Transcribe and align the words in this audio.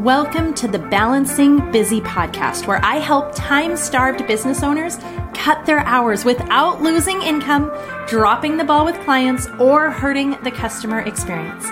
Welcome 0.00 0.54
to 0.54 0.66
the 0.66 0.78
Balancing 0.78 1.70
Busy 1.72 2.00
podcast, 2.00 2.66
where 2.66 2.82
I 2.82 2.96
help 2.96 3.34
time 3.34 3.76
starved 3.76 4.26
business 4.26 4.62
owners 4.62 4.96
cut 5.34 5.66
their 5.66 5.80
hours 5.80 6.24
without 6.24 6.80
losing 6.80 7.20
income, 7.20 7.70
dropping 8.08 8.56
the 8.56 8.64
ball 8.64 8.86
with 8.86 8.98
clients, 9.00 9.46
or 9.58 9.90
hurting 9.90 10.38
the 10.42 10.52
customer 10.52 11.00
experience. 11.00 11.66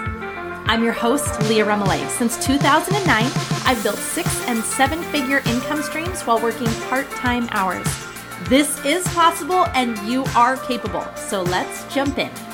I'm 0.69 0.85
your 0.85 0.93
host, 0.93 1.41
Leah 1.49 1.65
Remillet. 1.65 2.07
Since 2.11 2.45
2009, 2.45 3.33
I've 3.65 3.83
built 3.83 3.97
six 3.97 4.29
and 4.47 4.63
seven 4.63 5.03
figure 5.05 5.39
income 5.47 5.81
streams 5.81 6.21
while 6.21 6.39
working 6.39 6.69
part 6.91 7.09
time 7.13 7.49
hours. 7.53 7.87
This 8.51 8.85
is 8.85 9.09
possible 9.15 9.65
and 9.69 9.97
you 10.07 10.25
are 10.37 10.59
capable. 10.59 11.07
So 11.17 11.45
let's 11.45 11.91
jump 11.95 12.19
in. 12.19 12.48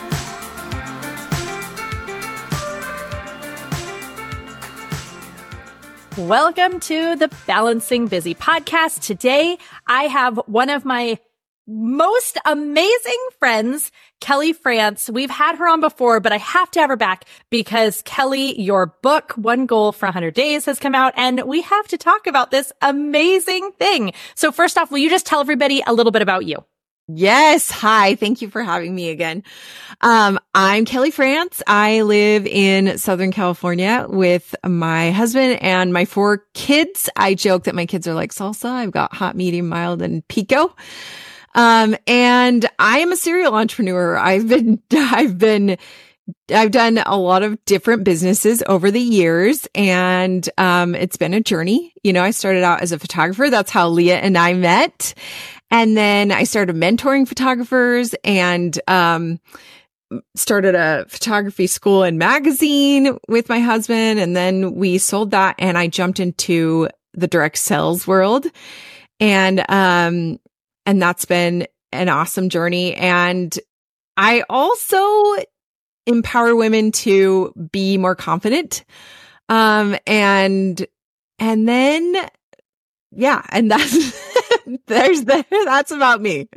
Welcome 6.18 6.78
to 6.80 7.16
the 7.16 7.28
Balancing 7.44 8.06
Busy 8.06 8.36
podcast. 8.36 9.00
Today, 9.00 9.58
I 9.88 10.04
have 10.04 10.36
one 10.46 10.70
of 10.70 10.84
my 10.84 11.18
most 11.66 12.38
amazing 12.44 13.18
friends, 13.40 13.90
Kelli 14.20 14.54
France. 14.54 15.10
We've 15.12 15.30
had 15.30 15.56
her 15.56 15.66
on 15.66 15.80
before, 15.80 16.20
but 16.20 16.30
I 16.30 16.36
have 16.36 16.70
to 16.72 16.80
have 16.80 16.90
her 16.90 16.96
back 16.96 17.24
because 17.50 18.00
Kelli, 18.04 18.54
your 18.56 18.94
book, 19.02 19.32
One 19.32 19.66
Goal 19.66 19.90
for 19.90 20.06
100 20.06 20.34
Days 20.34 20.66
has 20.66 20.78
come 20.78 20.94
out 20.94 21.14
and 21.16 21.42
we 21.42 21.62
have 21.62 21.88
to 21.88 21.98
talk 21.98 22.28
about 22.28 22.52
this 22.52 22.72
amazing 22.80 23.72
thing. 23.72 24.12
So 24.36 24.52
first 24.52 24.78
off, 24.78 24.92
will 24.92 24.98
you 24.98 25.10
just 25.10 25.26
tell 25.26 25.40
everybody 25.40 25.82
a 25.84 25.92
little 25.92 26.12
bit 26.12 26.22
about 26.22 26.44
you? 26.46 26.64
Yes. 27.06 27.70
Hi. 27.70 28.14
Thank 28.14 28.40
you 28.40 28.48
for 28.48 28.62
having 28.62 28.94
me 28.94 29.10
again. 29.10 29.42
Um, 30.00 30.38
I'm 30.54 30.86
Kelli 30.86 31.12
France. 31.12 31.62
I 31.66 32.00
live 32.00 32.46
in 32.46 32.96
Southern 32.96 33.30
California 33.30 34.06
with 34.08 34.54
my 34.64 35.10
husband 35.10 35.62
and 35.62 35.92
my 35.92 36.06
four 36.06 36.44
kids. 36.54 37.10
I 37.14 37.34
joke 37.34 37.64
that 37.64 37.74
my 37.74 37.84
kids 37.84 38.08
are 38.08 38.14
like 38.14 38.32
salsa. 38.32 38.70
I've 38.70 38.90
got 38.90 39.12
hot, 39.14 39.36
medium, 39.36 39.68
mild, 39.68 40.00
and 40.00 40.26
pico. 40.28 40.74
Um, 41.54 41.94
and 42.06 42.66
I 42.78 43.00
am 43.00 43.12
a 43.12 43.16
serial 43.16 43.54
entrepreneur. 43.54 44.16
I've 44.16 44.48
been, 44.48 44.82
I've 44.92 45.36
been, 45.36 45.76
I've 46.50 46.70
done 46.70 46.98
a 47.04 47.18
lot 47.18 47.42
of 47.42 47.62
different 47.66 48.04
businesses 48.04 48.62
over 48.66 48.90
the 48.90 49.00
years 49.00 49.68
and, 49.74 50.48
um, 50.56 50.94
it's 50.94 51.18
been 51.18 51.34
a 51.34 51.40
journey. 51.42 51.92
You 52.02 52.14
know, 52.14 52.22
I 52.22 52.30
started 52.30 52.62
out 52.64 52.80
as 52.80 52.92
a 52.92 52.98
photographer. 52.98 53.50
That's 53.50 53.70
how 53.70 53.90
Leah 53.90 54.18
and 54.18 54.38
I 54.38 54.54
met. 54.54 55.14
And 55.70 55.96
then 55.96 56.30
I 56.30 56.44
started 56.44 56.76
mentoring 56.76 57.26
photographers 57.26 58.14
and, 58.24 58.78
um, 58.86 59.40
started 60.36 60.74
a 60.74 61.06
photography 61.08 61.66
school 61.66 62.02
and 62.02 62.18
magazine 62.18 63.18
with 63.28 63.48
my 63.48 63.58
husband. 63.58 64.20
And 64.20 64.36
then 64.36 64.74
we 64.74 64.98
sold 64.98 65.30
that 65.32 65.56
and 65.58 65.76
I 65.76 65.88
jumped 65.88 66.20
into 66.20 66.88
the 67.14 67.26
direct 67.26 67.58
sales 67.58 68.06
world. 68.06 68.46
And, 69.20 69.64
um, 69.68 70.38
and 70.86 71.00
that's 71.00 71.24
been 71.24 71.66
an 71.92 72.08
awesome 72.08 72.48
journey. 72.48 72.94
And 72.94 73.56
I 74.16 74.44
also 74.48 75.36
empower 76.06 76.54
women 76.54 76.92
to 76.92 77.52
be 77.72 77.96
more 77.98 78.14
confident. 78.14 78.84
Um, 79.48 79.96
and, 80.06 80.84
and 81.38 81.68
then, 81.68 82.14
yeah, 83.10 83.42
and 83.50 83.70
that's, 83.70 84.30
there's 84.86 85.24
the, 85.24 85.44
that's 85.64 85.90
about 85.90 86.20
me. 86.20 86.48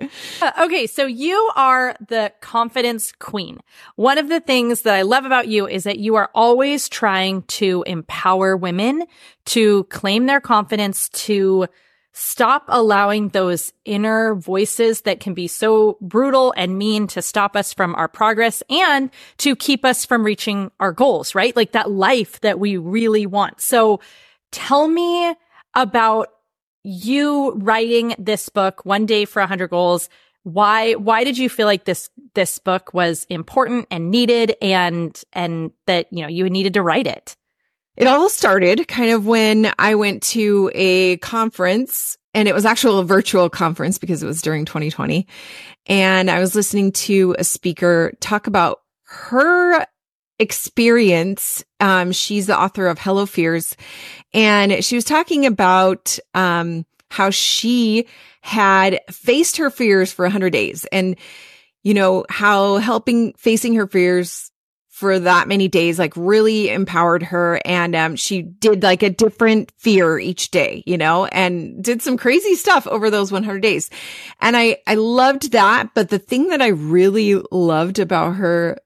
Uh, 0.41 0.51
okay. 0.61 0.87
So 0.87 1.05
you 1.05 1.51
are 1.55 1.95
the 2.07 2.31
confidence 2.41 3.11
queen. 3.19 3.59
One 3.95 4.17
of 4.17 4.29
the 4.29 4.39
things 4.39 4.83
that 4.83 4.95
I 4.95 5.01
love 5.01 5.25
about 5.25 5.47
you 5.47 5.67
is 5.67 5.83
that 5.83 5.99
you 5.99 6.15
are 6.15 6.29
always 6.33 6.89
trying 6.89 7.43
to 7.43 7.83
empower 7.87 8.55
women 8.55 9.05
to 9.47 9.83
claim 9.85 10.25
their 10.25 10.41
confidence, 10.41 11.09
to 11.09 11.67
stop 12.19 12.65
allowing 12.67 13.29
those 13.29 13.71
inner 13.85 14.33
voices 14.33 15.01
that 15.01 15.19
can 15.19 15.35
be 15.35 15.47
so 15.47 15.99
brutal 16.01 16.51
and 16.57 16.75
mean 16.75 17.05
to 17.05 17.21
stop 17.21 17.55
us 17.55 17.73
from 17.73 17.93
our 17.93 18.07
progress 18.07 18.63
and 18.71 19.11
to 19.37 19.55
keep 19.55 19.85
us 19.85 20.03
from 20.03 20.23
reaching 20.23 20.71
our 20.79 20.91
goals, 20.91 21.35
right? 21.35 21.55
Like 21.55 21.73
that 21.73 21.91
life 21.91 22.41
that 22.41 22.59
we 22.59 22.75
really 22.77 23.27
want. 23.27 23.61
So 23.61 23.99
tell 24.51 24.87
me 24.87 25.35
about 25.75 26.29
you 26.87 27.51
writing 27.55 28.15
this 28.17 28.47
book, 28.47 28.85
One 28.85 29.05
Day 29.05 29.25
for 29.25 29.41
a 29.41 29.47
Hundred 29.47 29.71
Goals. 29.71 30.07
Why, 30.43 30.93
why 30.93 31.25
did 31.25 31.37
you 31.37 31.49
feel 31.49 31.65
like 31.65 31.83
this, 31.83 32.09
this 32.33 32.59
book 32.59 32.93
was 32.93 33.25
important 33.29 33.87
and 33.91 34.09
needed 34.09 34.55
and, 34.61 35.21
and 35.33 35.71
that, 35.85 36.07
you 36.11 36.21
know, 36.21 36.29
you 36.29 36.49
needed 36.49 36.75
to 36.75 36.81
write 36.81 37.05
it? 37.05 37.35
It 37.97 38.07
all 38.07 38.29
started 38.29 38.87
kind 38.87 39.11
of 39.11 39.27
when 39.27 39.69
I 39.77 39.95
went 39.95 40.23
to 40.23 40.71
a 40.73 41.17
conference 41.17 42.17
and 42.33 42.47
it 42.47 42.55
was 42.55 42.65
actually 42.65 43.01
a 43.01 43.03
virtual 43.03 43.49
conference 43.49 43.97
because 43.97 44.23
it 44.23 44.27
was 44.27 44.41
during 44.41 44.63
2020. 44.63 45.27
And 45.87 46.31
I 46.31 46.39
was 46.39 46.55
listening 46.55 46.93
to 46.93 47.35
a 47.37 47.43
speaker 47.43 48.13
talk 48.21 48.47
about 48.47 48.79
her 49.03 49.85
experience. 50.39 51.65
Um, 51.79 52.11
she's 52.11 52.47
the 52.47 52.57
author 52.57 52.87
of 52.87 52.99
Hello 52.99 53.25
Fears 53.25 53.75
and 54.37 54.83
she 54.85 54.95
was 54.95 55.03
talking 55.03 55.45
about, 55.45 56.19
um, 56.33 56.85
how 57.09 57.29
she 57.29 58.07
had 58.41 58.99
faced 59.09 59.57
her 59.57 59.69
fears 59.69 60.11
for 60.11 60.23
100 60.25 60.51
days 60.51 60.85
and, 60.91 61.15
you 61.83 61.93
know, 61.93 62.25
how 62.29 62.77
helping 62.77 63.33
facing 63.33 63.75
her 63.75 63.87
fears 63.87 64.51
for 64.89 65.19
that 65.19 65.47
many 65.47 65.67
days 65.67 65.99
like 65.99 66.13
really 66.15 66.69
empowered 66.69 67.21
her. 67.21 67.61
And 67.63 67.95
um, 67.95 68.15
she 68.15 68.41
did 68.41 68.81
like 68.81 69.03
a 69.03 69.11
different 69.11 69.71
fear 69.77 70.17
each 70.17 70.49
day 70.49 70.81
you 70.87 70.97
know 70.97 71.25
and 71.25 71.83
did 71.83 72.01
some 72.01 72.17
crazy 72.17 72.55
stuff 72.55 72.87
over 72.87 73.09
those 73.09 73.31
100 73.31 73.59
days. 73.61 73.89
And 74.41 74.57
i 74.57 74.77
i 74.87 74.95
loved 74.95 75.51
that. 75.51 75.93
But 75.93 76.09
the 76.09 76.19
thing 76.19 76.47
that 76.47 76.61
i 76.61 76.67
really 76.67 77.41
loved 77.51 77.99
about 77.99 78.37
her 78.37 78.79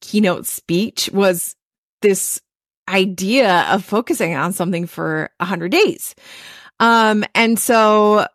keynote 0.00 0.46
speech 0.46 1.08
was 1.12 1.54
this 2.02 2.40
idea 2.88 3.62
of 3.70 3.84
focusing 3.84 4.34
on 4.34 4.52
something 4.52 4.86
for 4.86 5.30
100 5.38 5.70
days. 5.70 6.14
Um, 6.80 7.24
and 7.34 7.58
so 7.58 8.26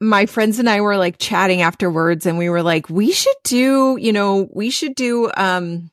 my 0.00 0.26
friends 0.26 0.58
and 0.58 0.68
I 0.68 0.80
were 0.80 0.96
like 0.96 1.18
chatting 1.18 1.62
afterwards 1.62 2.26
and 2.26 2.38
we 2.38 2.48
were 2.48 2.62
like, 2.62 2.88
we 2.90 3.12
should 3.12 3.36
do, 3.44 3.96
you 4.00 4.12
know, 4.12 4.48
we 4.52 4.70
should 4.70 4.94
do, 4.94 5.30
um, 5.36 5.90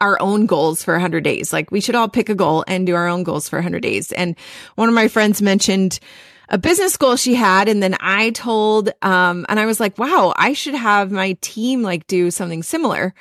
our 0.00 0.20
own 0.20 0.46
goals 0.46 0.82
for 0.82 0.94
100 0.94 1.22
days. 1.22 1.52
Like 1.52 1.70
we 1.70 1.80
should 1.80 1.94
all 1.94 2.08
pick 2.08 2.28
a 2.28 2.34
goal 2.34 2.64
and 2.66 2.86
do 2.86 2.94
our 2.94 3.06
own 3.06 3.22
goals 3.22 3.48
for 3.48 3.56
100 3.56 3.80
days. 3.80 4.10
And 4.12 4.36
one 4.74 4.88
of 4.88 4.94
my 4.94 5.06
friends 5.06 5.40
mentioned 5.40 6.00
a 6.48 6.58
business 6.58 6.96
goal 6.96 7.16
she 7.16 7.34
had. 7.34 7.68
And 7.68 7.82
then 7.82 7.96
I 8.00 8.30
told, 8.30 8.90
um, 9.00 9.46
and 9.48 9.60
I 9.60 9.66
was 9.66 9.78
like, 9.78 9.98
wow, 9.98 10.34
I 10.36 10.52
should 10.52 10.74
have 10.74 11.10
my 11.10 11.38
team 11.40 11.82
like 11.82 12.06
do 12.08 12.30
something 12.30 12.62
similar. 12.62 13.14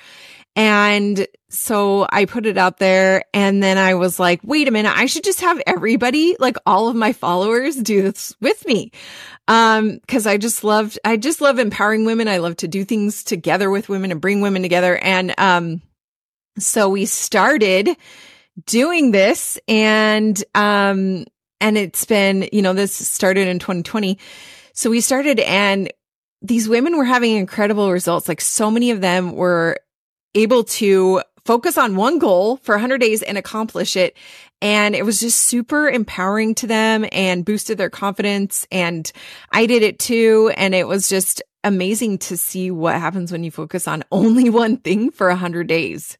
And 0.55 1.27
so 1.49 2.07
I 2.09 2.25
put 2.25 2.45
it 2.45 2.57
out 2.57 2.77
there 2.77 3.23
and 3.33 3.63
then 3.63 3.77
I 3.77 3.93
was 3.95 4.19
like, 4.19 4.41
wait 4.43 4.67
a 4.67 4.71
minute, 4.71 4.93
I 4.95 5.05
should 5.05 5.23
just 5.23 5.41
have 5.41 5.61
everybody, 5.65 6.35
like 6.39 6.57
all 6.65 6.89
of 6.89 6.95
my 6.95 7.13
followers 7.13 7.75
do 7.75 8.01
this 8.01 8.35
with 8.41 8.65
me. 8.65 8.91
Um, 9.47 9.99
cause 10.07 10.27
I 10.27 10.37
just 10.37 10.63
loved, 10.63 10.99
I 11.05 11.17
just 11.17 11.41
love 11.41 11.57
empowering 11.57 12.05
women. 12.05 12.27
I 12.27 12.37
love 12.37 12.57
to 12.57 12.67
do 12.67 12.83
things 12.83 13.23
together 13.23 13.69
with 13.69 13.89
women 13.89 14.11
and 14.11 14.19
bring 14.19 14.41
women 14.41 14.61
together. 14.61 14.97
And, 14.97 15.33
um, 15.37 15.81
so 16.59 16.89
we 16.89 17.05
started 17.05 17.89
doing 18.65 19.11
this 19.11 19.57
and, 19.69 20.41
um, 20.53 21.25
and 21.61 21.77
it's 21.77 22.03
been, 22.05 22.49
you 22.51 22.61
know, 22.61 22.73
this 22.73 22.93
started 22.93 23.47
in 23.47 23.59
2020. 23.59 24.19
So 24.73 24.89
we 24.89 24.99
started 24.99 25.39
and 25.39 25.91
these 26.41 26.67
women 26.67 26.97
were 26.97 27.05
having 27.05 27.37
incredible 27.37 27.91
results. 27.91 28.27
Like 28.27 28.41
so 28.41 28.71
many 28.71 28.91
of 28.91 28.99
them 28.99 29.33
were 29.33 29.77
able 30.35 30.63
to 30.63 31.21
focus 31.45 31.77
on 31.77 31.95
one 31.95 32.19
goal 32.19 32.57
for 32.57 32.75
100 32.75 32.99
days 32.99 33.23
and 33.23 33.37
accomplish 33.37 33.95
it. 33.95 34.15
And 34.61 34.95
it 34.95 35.05
was 35.05 35.19
just 35.19 35.39
super 35.39 35.89
empowering 35.89 36.53
to 36.55 36.67
them 36.67 37.05
and 37.11 37.43
boosted 37.43 37.77
their 37.77 37.89
confidence. 37.89 38.67
And 38.71 39.11
I 39.51 39.65
did 39.65 39.81
it 39.81 39.97
too. 39.97 40.53
And 40.55 40.75
it 40.75 40.87
was 40.87 41.09
just 41.09 41.41
amazing 41.63 42.19
to 42.19 42.37
see 42.37 42.69
what 42.71 42.95
happens 42.95 43.31
when 43.31 43.43
you 43.43 43.51
focus 43.51 43.87
on 43.87 44.03
only 44.11 44.49
one 44.49 44.77
thing 44.77 45.11
for 45.11 45.27
100 45.27 45.67
days. 45.67 46.17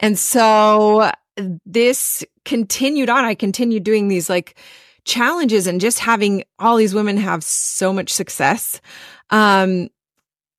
And 0.00 0.18
so 0.18 1.10
this 1.64 2.24
continued 2.44 3.08
on. 3.08 3.24
I 3.24 3.34
continued 3.34 3.84
doing 3.84 4.08
these 4.08 4.28
like 4.28 4.58
challenges 5.04 5.66
and 5.66 5.80
just 5.80 5.98
having 5.98 6.44
all 6.58 6.76
these 6.76 6.94
women 6.94 7.16
have 7.16 7.42
so 7.44 7.92
much 7.92 8.12
success. 8.12 8.80
Um, 9.30 9.88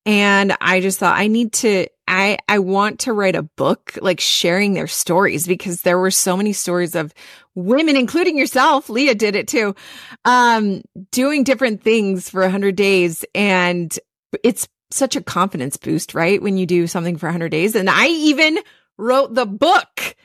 and 0.06 0.56
I 0.60 0.80
just 0.80 0.98
thought 0.98 1.18
I 1.18 1.26
need 1.26 1.52
to, 1.54 1.86
I, 2.10 2.38
I 2.48 2.58
want 2.58 2.98
to 3.00 3.12
write 3.12 3.36
a 3.36 3.42
book, 3.42 3.96
like 4.02 4.18
sharing 4.18 4.74
their 4.74 4.88
stories 4.88 5.46
because 5.46 5.82
there 5.82 5.98
were 5.98 6.10
so 6.10 6.36
many 6.36 6.52
stories 6.52 6.96
of 6.96 7.14
women, 7.54 7.96
including 7.96 8.36
yourself. 8.36 8.90
Leah 8.90 9.14
did 9.14 9.36
it 9.36 9.46
too. 9.46 9.76
Um, 10.24 10.82
doing 11.12 11.44
different 11.44 11.84
things 11.84 12.28
for 12.28 12.42
a 12.42 12.50
hundred 12.50 12.74
days. 12.74 13.24
And 13.32 13.96
it's 14.42 14.66
such 14.90 15.14
a 15.14 15.22
confidence 15.22 15.76
boost, 15.76 16.12
right? 16.12 16.42
When 16.42 16.56
you 16.56 16.66
do 16.66 16.88
something 16.88 17.16
for 17.16 17.28
a 17.28 17.32
hundred 17.32 17.50
days. 17.50 17.76
And 17.76 17.88
I 17.88 18.08
even 18.08 18.58
wrote 18.98 19.34
the 19.36 19.46
book 19.46 20.16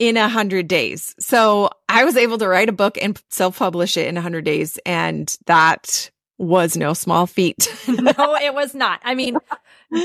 in 0.00 0.16
a 0.16 0.28
hundred 0.28 0.66
days. 0.66 1.14
So 1.20 1.70
I 1.88 2.04
was 2.04 2.16
able 2.16 2.38
to 2.38 2.48
write 2.48 2.68
a 2.68 2.72
book 2.72 2.98
and 3.00 3.22
self 3.30 3.60
publish 3.60 3.96
it 3.96 4.08
in 4.08 4.16
a 4.16 4.22
hundred 4.22 4.44
days. 4.44 4.76
And 4.84 5.32
that 5.46 6.10
was 6.38 6.76
no 6.76 6.92
small 6.92 7.26
feat. 7.26 7.68
no, 7.88 8.12
it 8.36 8.54
was 8.54 8.74
not. 8.74 9.00
I 9.04 9.14
mean, 9.14 9.36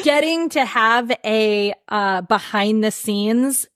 getting 0.04 0.50
to 0.50 0.66
have 0.66 1.12
a 1.24 1.74
uh, 1.88 2.22
behind 2.22 2.84
the 2.84 2.92
scenes 2.92 3.68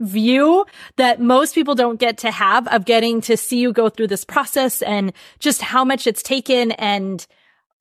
view 0.00 0.64
that 0.96 1.20
most 1.20 1.54
people 1.54 1.74
don't 1.74 2.00
get 2.00 2.18
to 2.18 2.30
have 2.30 2.66
of 2.68 2.84
getting 2.86 3.20
to 3.20 3.36
see 3.36 3.58
you 3.58 3.72
go 3.72 3.88
through 3.90 4.06
this 4.06 4.24
process 4.24 4.80
and 4.80 5.12
just 5.38 5.60
how 5.60 5.84
much 5.84 6.06
it's 6.06 6.22
taken 6.22 6.72
and 6.72 7.26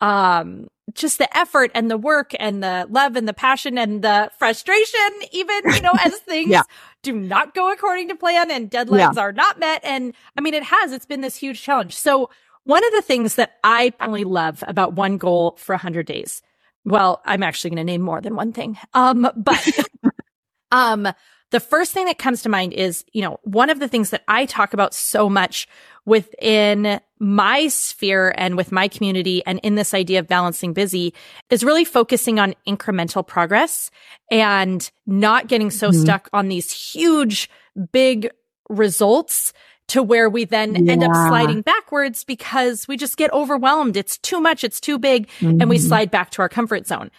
um 0.02 0.68
just 0.94 1.18
the 1.18 1.38
effort 1.38 1.72
and 1.74 1.90
the 1.90 1.98
work 1.98 2.34
and 2.40 2.62
the 2.62 2.86
love 2.90 3.16
and 3.16 3.28
the 3.28 3.34
passion 3.34 3.78
and 3.78 4.02
the 4.02 4.30
frustration 4.38 5.10
even 5.32 5.62
you 5.74 5.82
know 5.82 5.94
as 6.04 6.18
things 6.20 6.50
yeah. 6.50 6.64
do 7.04 7.14
not 7.14 7.54
go 7.54 7.72
according 7.72 8.10
to 8.10 8.16
plan 8.16 8.52
and 8.52 8.70
deadlines 8.70 9.16
yeah. 9.16 9.22
are 9.22 9.32
not 9.32 9.58
met 9.58 9.82
and 9.86 10.14
i 10.38 10.42
mean 10.42 10.54
it 10.54 10.64
has 10.64 10.92
it's 10.92 11.06
been 11.06 11.22
this 11.22 11.38
huge 11.38 11.62
challenge 11.62 11.96
so 11.96 12.30
one 12.64 12.86
of 12.86 12.92
the 12.94 13.02
things 13.02 13.36
that 13.36 13.54
i 13.64 13.94
really 14.02 14.24
love 14.24 14.64
about 14.68 14.94
one 14.94 15.18
goal 15.18 15.56
for 15.58 15.74
100 15.74 16.06
days 16.06 16.42
well 16.86 17.22
i'm 17.26 17.44
actually 17.44 17.70
going 17.70 17.78
to 17.78 17.84
name 17.84 18.02
more 18.02 18.22
than 18.22 18.36
one 18.36 18.54
thing 18.54 18.78
um 18.94 19.30
but 19.36 19.80
um 20.72 21.08
the 21.52 21.60
first 21.60 21.94
thing 21.94 22.06
that 22.06 22.20
comes 22.20 22.44
to 22.44 22.50
mind 22.50 22.74
is, 22.74 23.04
you 23.12 23.22
know, 23.22 23.40
one 23.44 23.70
of 23.70 23.80
the 23.80 23.88
things 23.88 24.12
that 24.12 24.24
I 24.28 24.46
talk 24.46 24.74
about 24.74 24.94
so 24.94 25.30
much 25.30 25.68
within 26.06 27.00
my 27.20 27.68
sphere 27.68 28.34
and 28.38 28.56
with 28.56 28.72
my 28.72 28.88
community 28.88 29.44
and 29.46 29.60
in 29.64 29.76
this 29.76 29.94
idea 29.94 30.20
of 30.20 30.28
balancing 30.28 30.74
busy 30.74 31.14
is 31.50 31.64
really 31.64 31.86
focusing 31.86 32.40
on 32.40 32.56
incremental 32.68 33.26
progress 33.26 33.90
and 34.32 34.90
not 35.06 35.48
getting 35.48 35.72
so 35.72 35.90
mm-hmm. 35.90 36.02
stuck 36.02 36.30
on 36.34 36.50
these 36.50 36.72
huge, 36.72 37.50
big 37.92 38.30
results 38.70 39.52
to 39.90 40.04
where 40.04 40.30
we 40.30 40.46
then 40.46 40.86
yeah. 40.86 40.94
end 40.94 41.04
up 41.04 41.14
sliding 41.14 41.62
backwards 41.62 42.24
because 42.24 42.88
we 42.88 42.98
just 42.98 43.18
get 43.18 43.32
overwhelmed. 43.34 43.98
It's 43.98 44.18
too 44.18 44.40
much. 44.40 44.64
It's 44.64 44.80
too 44.80 44.98
big. 44.98 45.28
Mm-hmm. 45.40 45.62
And 45.62 45.70
we 45.70 45.78
mm-hmm. 45.78 45.88
slide 45.88 46.12
back 46.12 46.32
to 46.32 46.42
our 46.42 46.50
comfort 46.50 46.88
zone 46.88 47.12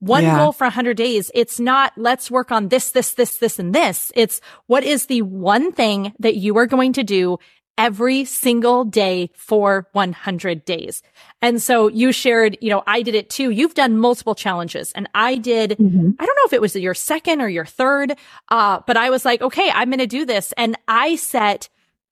one 0.00 0.22
yeah. 0.22 0.38
goal 0.38 0.52
for 0.52 0.64
100 0.64 0.96
days. 0.96 1.30
It's 1.34 1.58
not 1.58 1.92
let's 1.96 2.30
work 2.30 2.52
on 2.52 2.68
this, 2.68 2.92
this, 2.92 3.14
this, 3.14 3.38
this, 3.38 3.58
and 3.58 3.74
this. 3.74 4.12
It's 4.14 4.40
what 4.66 4.84
is 4.84 5.06
the 5.06 5.22
one 5.22 5.72
thing 5.72 6.12
that 6.20 6.36
you 6.36 6.56
are 6.58 6.66
going 6.66 6.92
to 6.94 7.02
do 7.02 7.38
every 7.76 8.24
single 8.24 8.84
day 8.84 9.30
for 9.34 9.86
100 9.92 10.64
days. 10.64 11.00
And 11.40 11.62
so 11.62 11.86
you 11.88 12.10
shared, 12.10 12.58
you 12.60 12.70
know, 12.70 12.82
I 12.88 13.02
did 13.02 13.14
it 13.14 13.30
too. 13.30 13.50
You've 13.50 13.74
done 13.74 13.98
multiple 13.98 14.34
challenges 14.34 14.90
and 14.92 15.08
I 15.14 15.36
did, 15.36 15.70
mm-hmm. 15.70 16.10
I 16.18 16.26
don't 16.26 16.36
know 16.36 16.46
if 16.46 16.52
it 16.52 16.60
was 16.60 16.74
your 16.74 16.94
second 16.94 17.40
or 17.40 17.48
your 17.48 17.64
third, 17.64 18.16
uh, 18.48 18.80
but 18.84 18.96
I 18.96 19.10
was 19.10 19.24
like, 19.24 19.40
okay, 19.40 19.70
I'm 19.72 19.90
going 19.90 20.00
to 20.00 20.08
do 20.08 20.26
this. 20.26 20.52
And 20.56 20.76
I 20.88 21.14
set 21.14 21.68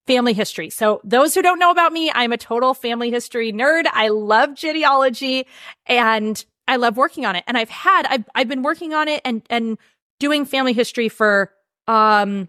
family 0.06 0.32
history. 0.32 0.70
So 0.70 1.00
those 1.04 1.34
who 1.34 1.42
don't 1.42 1.58
know 1.58 1.70
about 1.70 1.92
me, 1.92 2.10
I'm 2.14 2.32
a 2.32 2.38
total 2.38 2.74
family 2.74 3.10
history 3.10 3.52
nerd. 3.52 3.86
I 3.92 4.08
love 4.08 4.54
genealogy 4.54 5.46
and 5.86 6.42
I 6.68 6.76
love 6.76 6.96
working 6.96 7.26
on 7.26 7.36
it. 7.36 7.44
And 7.46 7.56
I've 7.56 7.70
had, 7.70 8.06
I've, 8.06 8.24
I've 8.34 8.48
been 8.48 8.62
working 8.62 8.94
on 8.94 9.08
it 9.08 9.20
and, 9.24 9.42
and 9.50 9.78
doing 10.18 10.44
family 10.44 10.72
history 10.72 11.08
for, 11.08 11.52
um, 11.86 12.48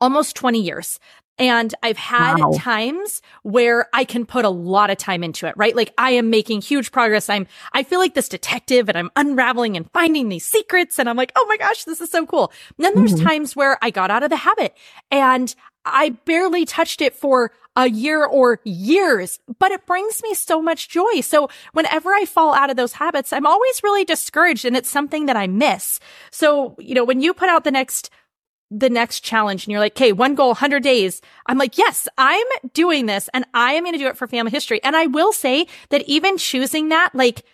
almost 0.00 0.36
20 0.36 0.60
years. 0.60 0.98
And 1.36 1.74
I've 1.82 1.96
had 1.96 2.38
wow. 2.38 2.52
times 2.56 3.20
where 3.42 3.88
I 3.92 4.04
can 4.04 4.24
put 4.24 4.44
a 4.44 4.50
lot 4.50 4.90
of 4.90 4.98
time 4.98 5.24
into 5.24 5.48
it, 5.48 5.54
right? 5.56 5.74
Like 5.74 5.92
I 5.98 6.12
am 6.12 6.30
making 6.30 6.60
huge 6.60 6.92
progress. 6.92 7.28
I'm, 7.28 7.48
I 7.72 7.82
feel 7.82 7.98
like 7.98 8.14
this 8.14 8.28
detective 8.28 8.88
and 8.88 8.96
I'm 8.96 9.10
unraveling 9.16 9.76
and 9.76 9.90
finding 9.90 10.28
these 10.28 10.46
secrets. 10.46 11.00
And 11.00 11.08
I'm 11.08 11.16
like, 11.16 11.32
oh 11.34 11.44
my 11.48 11.56
gosh, 11.56 11.84
this 11.84 12.00
is 12.00 12.10
so 12.10 12.24
cool. 12.24 12.52
And 12.78 12.84
then 12.84 12.94
there's 12.94 13.14
mm-hmm. 13.14 13.26
times 13.26 13.56
where 13.56 13.78
I 13.82 13.90
got 13.90 14.12
out 14.12 14.22
of 14.22 14.30
the 14.30 14.36
habit 14.36 14.76
and 15.10 15.52
I 15.84 16.10
barely 16.24 16.64
touched 16.64 17.00
it 17.00 17.14
for 17.14 17.52
a 17.76 17.88
year 17.88 18.24
or 18.24 18.60
years, 18.64 19.40
but 19.58 19.72
it 19.72 19.86
brings 19.86 20.22
me 20.22 20.34
so 20.34 20.62
much 20.62 20.88
joy. 20.88 21.20
So 21.20 21.48
whenever 21.72 22.10
I 22.10 22.24
fall 22.24 22.54
out 22.54 22.70
of 22.70 22.76
those 22.76 22.92
habits, 22.94 23.32
I'm 23.32 23.46
always 23.46 23.82
really 23.82 24.04
discouraged 24.04 24.64
and 24.64 24.76
it's 24.76 24.90
something 24.90 25.26
that 25.26 25.36
I 25.36 25.46
miss. 25.46 25.98
So, 26.30 26.76
you 26.78 26.94
know, 26.94 27.04
when 27.04 27.20
you 27.20 27.34
put 27.34 27.48
out 27.48 27.64
the 27.64 27.70
next 27.70 28.10
the 28.70 28.90
next 28.90 29.20
challenge 29.20 29.64
and 29.64 29.72
you're 29.72 29.80
like, 29.80 29.92
okay, 29.92 30.10
one 30.10 30.34
goal, 30.34 30.48
100 30.48 30.82
days. 30.82 31.20
I'm 31.46 31.58
like, 31.58 31.78
yes, 31.78 32.08
I'm 32.18 32.46
doing 32.72 33.06
this 33.06 33.28
and 33.32 33.44
I 33.54 33.74
am 33.74 33.84
going 33.84 33.92
to 33.92 33.98
do 33.98 34.08
it 34.08 34.16
for 34.16 34.26
family 34.26 34.50
history. 34.50 34.82
And 34.82 34.96
I 34.96 35.06
will 35.06 35.32
say 35.32 35.66
that 35.90 36.02
even 36.08 36.38
choosing 36.38 36.88
that, 36.88 37.10
like 37.14 37.44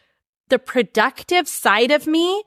the 0.48 0.58
productive 0.58 1.46
side 1.46 1.90
of 1.90 2.06
me 2.06 2.44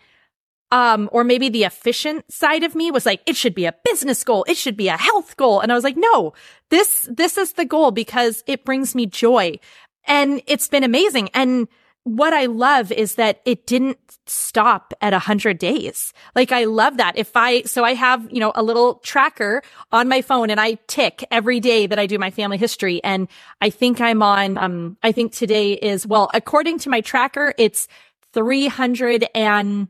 um, 0.74 1.08
or 1.12 1.24
maybe 1.24 1.50
the 1.50 1.66
efficient 1.66 2.30
side 2.34 2.64
of 2.64 2.74
me 2.74 2.90
was 2.90 3.06
like, 3.06 3.22
it 3.28 3.36
should 3.36 3.54
be 3.54 3.66
a 3.66 3.76
business 3.86 4.24
goal. 4.24 4.44
It 4.48 4.58
should 4.58 4.76
be 4.76 4.88
a 4.88 4.98
health 4.98 5.38
goal. 5.38 5.60
And 5.60 5.72
I 5.72 5.76
was 5.76 5.84
like, 5.84 5.96
no, 5.96 6.34
this, 6.72 7.08
this 7.12 7.38
is 7.38 7.54
the 7.54 7.64
goal 7.64 7.92
because 7.92 8.44
it 8.48 8.66
brings 8.66 8.96
me 8.96 9.06
joy. 9.06 9.60
And 10.06 10.42
it's 10.48 10.68
been 10.68 10.84
amazing. 10.84 11.30
And 11.36 11.68
what 12.06 12.34
I 12.34 12.48
love 12.48 12.92
is 12.92 13.16
that 13.16 13.40
it 13.46 13.68
didn't 13.68 14.00
stop 14.26 14.96
at 15.00 15.14
a 15.14 15.20
hundred 15.20 15.60
days. 15.60 16.12
Like 16.36 16.52
I 16.52 16.64
love 16.64 16.98
that. 16.98 17.20
If 17.20 17.34
I, 17.36 17.62
so 17.62 17.84
I 17.84 17.94
have, 17.94 18.28
you 18.32 18.40
know, 18.40 18.52
a 18.56 18.64
little 18.64 18.96
tracker 18.96 19.62
on 19.92 20.08
my 20.08 20.24
phone 20.24 20.50
and 20.50 20.60
I 20.60 20.80
tick 20.88 21.24
every 21.30 21.60
day 21.60 21.86
that 21.86 22.00
I 22.00 22.08
do 22.08 22.18
my 22.18 22.32
family 22.32 22.58
history. 22.58 23.00
And 23.04 23.28
I 23.62 23.70
think 23.70 24.02
I'm 24.02 24.24
on, 24.24 24.58
um, 24.58 24.98
I 25.04 25.12
think 25.12 25.34
today 25.34 25.74
is, 25.74 26.08
well, 26.08 26.32
according 26.34 26.80
to 26.80 26.90
my 26.90 27.02
tracker, 27.02 27.54
it's 27.60 27.88
300 28.34 29.28
and 29.36 29.88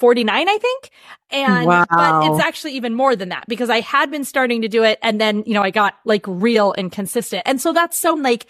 49, 0.00 0.48
I 0.48 0.58
think. 0.58 0.90
And, 1.30 1.66
wow. 1.66 1.84
but 1.88 2.26
it's 2.26 2.42
actually 2.42 2.72
even 2.72 2.94
more 2.94 3.14
than 3.14 3.28
that 3.28 3.44
because 3.46 3.70
I 3.70 3.80
had 3.80 4.10
been 4.10 4.24
starting 4.24 4.62
to 4.62 4.68
do 4.68 4.82
it 4.82 4.98
and 5.02 5.20
then, 5.20 5.44
you 5.46 5.54
know, 5.54 5.62
I 5.62 5.70
got 5.70 5.94
like 6.04 6.24
real 6.26 6.72
and 6.76 6.90
consistent. 6.90 7.42
And 7.46 7.60
so 7.60 7.72
that's 7.72 7.98
so 7.98 8.14
like 8.14 8.46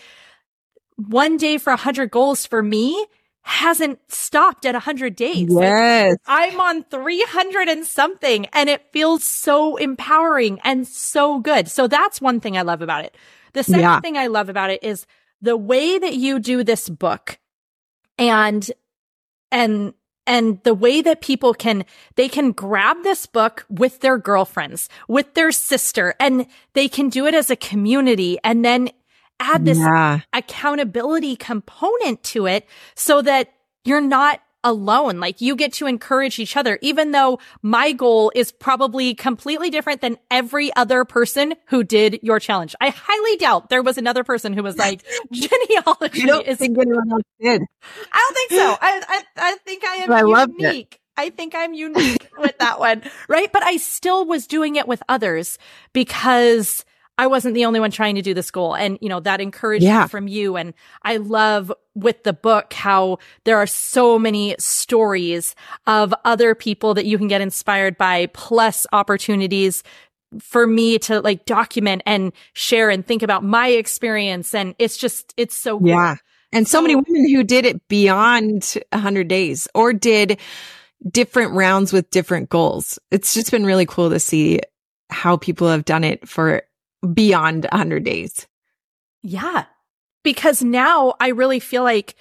one 0.96 1.36
day 1.36 1.58
for 1.58 1.72
a 1.72 1.76
hundred 1.76 2.10
goals 2.10 2.46
for 2.46 2.62
me 2.62 3.06
hasn't 3.42 3.98
stopped 4.08 4.64
at 4.64 4.74
a 4.74 4.78
hundred 4.78 5.16
days. 5.16 5.48
Yes. 5.50 6.10
Like, 6.10 6.18
I'm 6.26 6.60
on 6.60 6.84
300 6.84 7.68
and 7.68 7.84
something 7.84 8.46
and 8.52 8.70
it 8.70 8.92
feels 8.92 9.24
so 9.24 9.76
empowering 9.76 10.60
and 10.62 10.86
so 10.86 11.40
good. 11.40 11.68
So 11.68 11.88
that's 11.88 12.20
one 12.20 12.38
thing 12.38 12.56
I 12.56 12.62
love 12.62 12.80
about 12.80 13.04
it. 13.04 13.16
The 13.54 13.64
second 13.64 13.80
yeah. 13.80 14.00
thing 14.00 14.16
I 14.16 14.28
love 14.28 14.48
about 14.48 14.70
it 14.70 14.84
is 14.84 15.04
the 15.42 15.56
way 15.56 15.98
that 15.98 16.14
you 16.14 16.38
do 16.38 16.62
this 16.62 16.88
book 16.88 17.38
and, 18.18 18.70
and 19.50 19.94
and 20.30 20.62
the 20.62 20.74
way 20.74 21.02
that 21.02 21.20
people 21.20 21.52
can, 21.52 21.84
they 22.14 22.28
can 22.28 22.52
grab 22.52 23.02
this 23.02 23.26
book 23.26 23.66
with 23.68 23.98
their 23.98 24.16
girlfriends, 24.16 24.88
with 25.08 25.34
their 25.34 25.50
sister, 25.50 26.14
and 26.20 26.46
they 26.72 26.86
can 26.86 27.08
do 27.08 27.26
it 27.26 27.34
as 27.34 27.50
a 27.50 27.56
community 27.56 28.38
and 28.44 28.64
then 28.64 28.90
add 29.40 29.64
this 29.64 29.78
yeah. 29.78 30.20
accountability 30.32 31.34
component 31.34 32.22
to 32.22 32.46
it 32.46 32.64
so 32.94 33.20
that 33.22 33.52
you're 33.84 34.00
not 34.00 34.40
alone. 34.64 35.20
Like 35.20 35.40
you 35.40 35.56
get 35.56 35.72
to 35.74 35.86
encourage 35.86 36.38
each 36.38 36.56
other, 36.56 36.78
even 36.82 37.12
though 37.12 37.38
my 37.62 37.92
goal 37.92 38.32
is 38.34 38.52
probably 38.52 39.14
completely 39.14 39.70
different 39.70 40.00
than 40.00 40.18
every 40.30 40.74
other 40.76 41.04
person 41.04 41.54
who 41.66 41.84
did 41.84 42.20
your 42.22 42.40
challenge. 42.40 42.74
I 42.80 42.90
highly 42.90 43.36
doubt 43.36 43.70
there 43.70 43.82
was 43.82 43.98
another 43.98 44.24
person 44.24 44.52
who 44.52 44.62
was 44.62 44.76
like, 44.78 45.02
genealogy 45.32 46.22
I 46.22 46.26
don't 46.26 46.46
is. 46.46 46.58
Think 46.58 46.78
anyone 46.78 47.10
else 47.10 47.22
did. 47.40 47.62
I 48.12 48.18
don't 48.28 48.34
think 48.34 48.50
so. 48.50 48.76
I, 48.80 49.02
I, 49.08 49.22
I 49.36 49.56
think 49.64 49.84
I 49.84 49.94
am 49.96 50.12
I 50.12 50.44
unique. 50.46 51.00
I 51.16 51.30
think 51.30 51.54
I'm 51.54 51.74
unique 51.74 52.30
with 52.38 52.56
that 52.58 52.80
one. 52.80 53.02
Right. 53.28 53.52
But 53.52 53.62
I 53.62 53.76
still 53.76 54.24
was 54.24 54.46
doing 54.46 54.76
it 54.76 54.88
with 54.88 55.02
others 55.08 55.58
because 55.92 56.84
I 57.20 57.26
wasn't 57.26 57.54
the 57.54 57.66
only 57.66 57.80
one 57.80 57.90
trying 57.90 58.14
to 58.14 58.22
do 58.22 58.32
this 58.32 58.50
goal. 58.50 58.74
And, 58.74 58.96
you 59.02 59.10
know, 59.10 59.20
that 59.20 59.42
encouragement 59.42 59.92
yeah. 59.92 60.06
from 60.06 60.26
you. 60.26 60.56
And 60.56 60.72
I 61.02 61.18
love 61.18 61.70
with 61.94 62.22
the 62.22 62.32
book 62.32 62.72
how 62.72 63.18
there 63.44 63.58
are 63.58 63.66
so 63.66 64.18
many 64.18 64.56
stories 64.58 65.54
of 65.86 66.14
other 66.24 66.54
people 66.54 66.94
that 66.94 67.04
you 67.04 67.18
can 67.18 67.28
get 67.28 67.42
inspired 67.42 67.98
by, 67.98 68.28
plus 68.32 68.86
opportunities 68.90 69.82
for 70.40 70.66
me 70.66 70.98
to 71.00 71.20
like 71.20 71.44
document 71.44 72.00
and 72.06 72.32
share 72.54 72.88
and 72.88 73.06
think 73.06 73.22
about 73.22 73.44
my 73.44 73.68
experience. 73.68 74.54
And 74.54 74.74
it's 74.78 74.96
just, 74.96 75.34
it's 75.36 75.54
so 75.54 75.78
cool. 75.78 75.88
Yeah. 75.88 76.16
And 76.52 76.66
so, 76.66 76.78
so 76.78 76.82
many 76.82 76.96
women 76.96 77.28
who 77.28 77.44
did 77.44 77.66
it 77.66 77.86
beyond 77.88 78.78
100 78.92 79.28
days 79.28 79.68
or 79.74 79.92
did 79.92 80.40
different 81.06 81.52
rounds 81.52 81.92
with 81.92 82.08
different 82.08 82.48
goals. 82.48 82.98
It's 83.10 83.34
just 83.34 83.50
been 83.50 83.66
really 83.66 83.84
cool 83.84 84.08
to 84.08 84.18
see 84.18 84.60
how 85.10 85.36
people 85.36 85.68
have 85.68 85.84
done 85.84 86.02
it 86.02 86.26
for 86.26 86.62
beyond 87.12 87.66
100 87.70 88.04
days. 88.04 88.46
Yeah. 89.22 89.64
Because 90.22 90.62
now 90.62 91.14
I 91.20 91.28
really 91.28 91.60
feel 91.60 91.82
like 91.82 92.14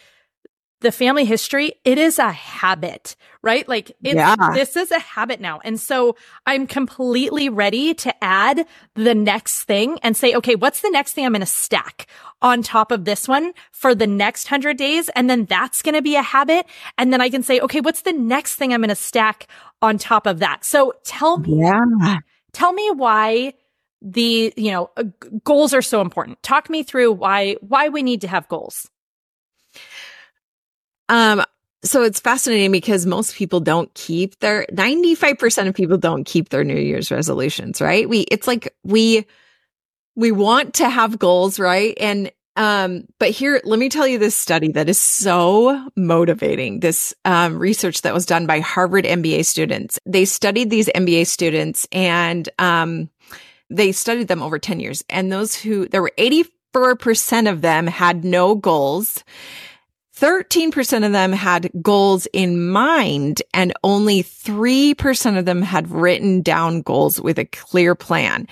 the 0.81 0.91
family 0.93 1.25
history, 1.25 1.73
it 1.83 1.97
is 1.97 2.19
a 2.19 2.31
habit, 2.31 3.17
right? 3.41 3.67
Like 3.67 3.91
yeah. 3.99 4.35
this 4.53 4.77
is 4.77 4.91
a 4.91 4.99
habit 4.99 5.41
now. 5.41 5.59
And 5.65 5.77
so 5.77 6.15
I'm 6.45 6.67
completely 6.67 7.49
ready 7.49 7.93
to 7.95 8.23
add 8.23 8.65
the 8.95 9.13
next 9.13 9.63
thing 9.63 9.99
and 10.03 10.15
say, 10.15 10.33
okay, 10.35 10.55
what's 10.55 10.79
the 10.79 10.89
next 10.89 11.13
thing 11.13 11.25
I'm 11.25 11.33
going 11.33 11.41
to 11.41 11.45
stack 11.45 12.07
on 12.41 12.63
top 12.63 12.91
of 12.93 13.03
this 13.03 13.27
one 13.27 13.51
for 13.73 13.93
the 13.93 14.07
next 14.07 14.47
hundred 14.47 14.77
days? 14.77 15.09
And 15.09 15.29
then 15.29 15.45
that's 15.45 15.81
going 15.81 15.95
to 15.95 16.01
be 16.01 16.15
a 16.15 16.21
habit. 16.21 16.65
And 16.97 17.11
then 17.11 17.19
I 17.19 17.29
can 17.29 17.43
say, 17.43 17.59
okay, 17.59 17.81
what's 17.81 18.03
the 18.03 18.13
next 18.13 18.55
thing 18.55 18.73
I'm 18.73 18.79
going 18.79 18.87
to 18.87 18.95
stack 18.95 19.47
on 19.81 19.97
top 19.97 20.25
of 20.25 20.39
that? 20.39 20.63
So 20.63 20.93
tell 21.03 21.39
me, 21.39 21.59
yeah 21.59 22.19
tell 22.51 22.73
me 22.73 22.91
why 22.91 23.53
the, 24.01 24.53
you 24.55 24.71
know, 24.71 24.89
uh, 24.97 25.03
goals 25.43 25.73
are 25.73 25.81
so 25.81 26.01
important. 26.01 26.41
Talk 26.43 26.69
me 26.69 26.83
through 26.83 27.11
why, 27.13 27.55
why 27.61 27.89
we 27.89 28.03
need 28.03 28.21
to 28.21 28.27
have 28.27 28.47
goals. 28.47 28.89
Um, 31.09 31.43
so 31.83 32.03
it's 32.03 32.19
fascinating 32.19 32.71
because 32.71 33.05
most 33.05 33.35
people 33.35 33.59
don't 33.59 33.93
keep 33.93 34.39
their 34.39 34.65
95% 34.71 35.67
of 35.67 35.73
people 35.73 35.97
don't 35.97 36.25
keep 36.25 36.49
their 36.49 36.63
New 36.63 36.77
Year's 36.77 37.09
resolutions, 37.09 37.81
right? 37.81 38.07
We, 38.07 38.21
it's 38.21 38.47
like 38.47 38.73
we, 38.83 39.25
we 40.15 40.31
want 40.31 40.75
to 40.75 40.89
have 40.89 41.19
goals, 41.19 41.59
right? 41.59 41.97
And, 41.99 42.31
um, 42.57 43.05
but 43.19 43.29
here, 43.29 43.61
let 43.63 43.79
me 43.79 43.87
tell 43.87 44.05
you 44.05 44.17
this 44.19 44.35
study 44.35 44.73
that 44.73 44.89
is 44.89 44.99
so 44.99 45.89
motivating. 45.95 46.81
This, 46.81 47.13
um, 47.23 47.57
research 47.57 48.01
that 48.01 48.13
was 48.13 48.25
done 48.25 48.45
by 48.45 48.59
Harvard 48.59 49.05
MBA 49.05 49.45
students. 49.45 49.97
They 50.05 50.25
studied 50.25 50.69
these 50.69 50.89
MBA 50.89 51.27
students 51.27 51.87
and, 51.93 52.49
um, 52.59 53.09
they 53.69 53.91
studied 53.91 54.27
them 54.27 54.41
over 54.41 54.59
10 54.59 54.79
years 54.79 55.03
and 55.09 55.31
those 55.31 55.55
who, 55.55 55.87
there 55.87 56.01
were 56.01 56.13
84% 56.17 57.51
of 57.51 57.61
them 57.61 57.87
had 57.87 58.23
no 58.23 58.55
goals 58.55 59.23
13% 60.19 61.05
of 61.05 61.11
them 61.11 61.31
had 61.31 61.71
goals 61.81 62.27
in 62.33 62.69
mind 62.69 63.41
and 63.53 63.73
only 63.83 64.21
3% 64.21 65.37
of 65.37 65.45
them 65.45 65.61
had 65.61 65.89
written 65.89 66.41
down 66.41 66.81
goals 66.81 67.21
with 67.21 67.39
a 67.39 67.45
clear 67.45 67.95
plan. 67.95 68.45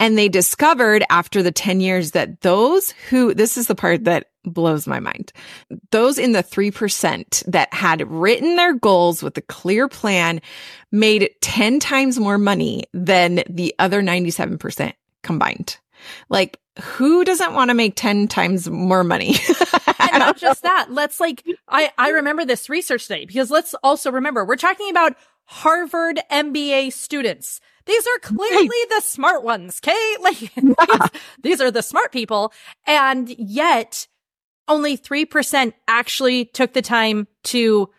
And 0.00 0.16
they 0.16 0.28
discovered 0.28 1.04
after 1.10 1.42
the 1.42 1.52
10 1.52 1.80
years 1.80 2.12
that 2.12 2.40
those 2.40 2.90
who, 3.10 3.34
this 3.34 3.56
is 3.56 3.66
the 3.66 3.74
part 3.74 4.04
that 4.04 4.28
blows 4.44 4.86
my 4.86 5.00
mind. 5.00 5.32
Those 5.90 6.18
in 6.18 6.32
the 6.32 6.42
3% 6.42 7.44
that 7.46 7.72
had 7.72 8.08
written 8.10 8.56
their 8.56 8.74
goals 8.74 9.22
with 9.22 9.36
a 9.36 9.42
clear 9.42 9.88
plan 9.88 10.40
made 10.92 11.30
10 11.40 11.80
times 11.80 12.18
more 12.18 12.38
money 12.38 12.84
than 12.92 13.42
the 13.48 13.74
other 13.78 14.02
97% 14.02 14.92
combined. 15.22 15.78
Like 16.28 16.58
who 16.82 17.24
doesn't 17.24 17.54
want 17.54 17.70
to 17.70 17.74
make 17.74 17.94
10 17.96 18.28
times 18.28 18.68
more 18.68 19.04
money? 19.04 19.36
and 19.98 20.18
not 20.18 20.36
just 20.36 20.62
that. 20.62 20.88
Let's 20.90 21.20
like, 21.20 21.44
I, 21.68 21.92
I 21.96 22.10
remember 22.10 22.44
this 22.44 22.68
research 22.68 23.02
study 23.02 23.26
because 23.26 23.50
let's 23.50 23.74
also 23.82 24.10
remember 24.10 24.44
we're 24.44 24.56
talking 24.56 24.90
about 24.90 25.14
Harvard 25.44 26.20
MBA 26.30 26.92
students. 26.92 27.60
These 27.86 28.06
are 28.06 28.18
clearly 28.20 28.68
right. 28.68 28.86
the 28.90 29.02
smart 29.02 29.44
ones. 29.44 29.80
Okay. 29.84 30.16
Like 30.20 30.38
these, 30.38 31.20
these 31.42 31.60
are 31.60 31.70
the 31.70 31.82
smart 31.82 32.10
people. 32.10 32.52
And 32.86 33.28
yet 33.28 34.08
only 34.68 34.96
3% 34.96 35.72
actually 35.88 36.46
took 36.46 36.72
the 36.72 36.82
time 36.82 37.26
to 37.44 37.90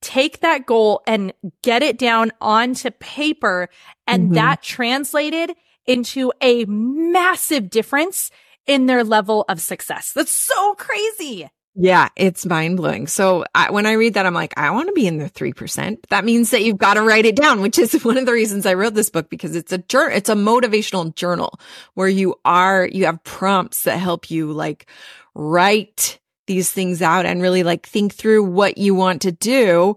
take 0.00 0.40
that 0.40 0.66
goal 0.66 1.02
and 1.06 1.32
get 1.62 1.82
it 1.82 1.98
down 1.98 2.32
onto 2.40 2.90
paper. 2.90 3.68
And 4.06 4.24
mm-hmm. 4.24 4.34
that 4.34 4.62
translated 4.62 5.52
into 5.86 6.32
a 6.40 6.64
massive 6.66 7.70
difference 7.70 8.30
in 8.66 8.86
their 8.86 9.04
level 9.04 9.44
of 9.48 9.60
success. 9.60 10.12
That's 10.12 10.32
so 10.32 10.74
crazy. 10.74 11.48
Yeah, 11.74 12.10
it's 12.16 12.44
mind 12.44 12.76
blowing. 12.76 13.06
So 13.06 13.46
I, 13.54 13.70
when 13.70 13.86
I 13.86 13.92
read 13.92 14.14
that, 14.14 14.26
I'm 14.26 14.34
like, 14.34 14.52
I 14.58 14.70
want 14.72 14.88
to 14.88 14.92
be 14.92 15.06
in 15.06 15.16
the 15.16 15.30
3%. 15.30 15.96
That 16.10 16.24
means 16.24 16.50
that 16.50 16.62
you've 16.62 16.76
got 16.76 16.94
to 16.94 17.02
write 17.02 17.24
it 17.24 17.34
down, 17.34 17.62
which 17.62 17.78
is 17.78 17.92
one 18.04 18.18
of 18.18 18.26
the 18.26 18.32
reasons 18.32 18.66
I 18.66 18.74
wrote 18.74 18.94
this 18.94 19.08
book 19.08 19.30
because 19.30 19.56
it's 19.56 19.72
a 19.72 19.78
journal, 19.78 20.16
it's 20.16 20.28
a 20.28 20.34
motivational 20.34 21.14
journal 21.14 21.58
where 21.94 22.08
you 22.08 22.34
are, 22.44 22.86
you 22.86 23.06
have 23.06 23.24
prompts 23.24 23.84
that 23.84 23.96
help 23.96 24.30
you 24.30 24.52
like 24.52 24.86
write 25.34 26.18
these 26.46 26.70
things 26.70 27.02
out 27.02 27.26
and 27.26 27.40
really 27.40 27.62
like 27.62 27.86
think 27.86 28.14
through 28.14 28.44
what 28.44 28.78
you 28.78 28.94
want 28.94 29.22
to 29.22 29.32
do. 29.32 29.96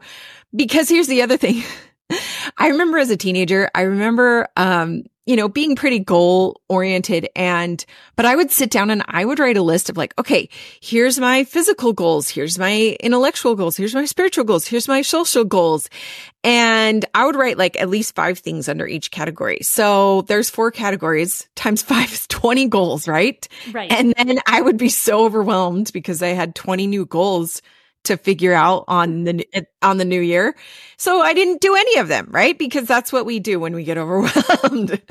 Because 0.56 0.90
here's 0.90 1.08
the 1.08 1.22
other 1.22 1.38
thing. 1.38 1.64
I 2.58 2.70
remember 2.70 2.98
as 2.98 3.10
a 3.10 3.18
teenager, 3.18 3.70
I 3.74 3.82
remember, 3.82 4.48
um, 4.56 5.04
you 5.26 5.36
know, 5.36 5.48
being 5.48 5.76
pretty 5.76 6.00
goal 6.00 6.62
oriented 6.70 7.28
and, 7.36 7.84
but 8.16 8.26
I 8.26 8.36
would 8.36 8.52
sit 8.52 8.70
down 8.70 8.92
and 8.92 9.04
I 9.08 9.26
would 9.26 9.40
write 9.40 9.58
a 9.58 9.64
list 9.64 9.90
of 9.90 9.98
like, 9.98 10.14
okay, 10.20 10.50
here's 10.82 11.20
my 11.20 11.44
physical 11.46 11.94
goals. 11.94 12.30
Here's 12.30 12.60
my 12.60 12.96
intellectual 13.00 13.56
goals. 13.56 13.76
Here's 13.76 13.96
my 13.96 14.06
spiritual 14.06 14.44
goals. 14.44 14.68
Here's 14.68 14.88
my 14.88 15.02
social 15.02 15.44
goals. 15.44 15.90
And 16.44 17.04
I 17.16 17.26
would 17.26 17.36
write 17.36 17.58
like 17.58 17.80
at 17.82 17.90
least 17.90 18.14
five 18.14 18.38
things 18.38 18.70
under 18.70 18.86
each 18.86 19.10
category. 19.10 19.60
So 19.62 20.22
there's 20.24 20.52
four 20.52 20.70
categories 20.70 21.48
times 21.56 21.82
five 21.82 22.12
is 22.12 22.28
20 22.28 22.68
goals, 22.68 23.08
right? 23.08 23.48
Right. 23.72 23.92
And 23.92 24.14
then 24.16 24.40
I 24.46 24.62
would 24.62 24.78
be 24.78 24.90
so 24.90 25.26
overwhelmed 25.26 25.92
because 25.92 26.22
I 26.22 26.30
had 26.30 26.54
20 26.54 26.86
new 26.86 27.06
goals 27.06 27.64
to 28.06 28.18
figure 28.18 28.54
out 28.54 28.86
on 28.88 29.24
the 29.24 29.48
on 29.82 29.98
the 29.98 30.06
new 30.06 30.22
year. 30.22 30.56
So 30.98 31.22
I 31.22 31.34
didn't 31.34 31.62
do 31.62 31.76
any 31.76 32.00
of 32.00 32.08
them, 32.08 32.28
right? 32.32 32.58
Because 32.58 32.88
that's 32.88 33.12
what 33.12 33.26
we 33.26 33.40
do 33.40 33.60
when 33.60 33.74
we 33.76 33.84
get 33.84 33.98
overwhelmed. 34.00 35.02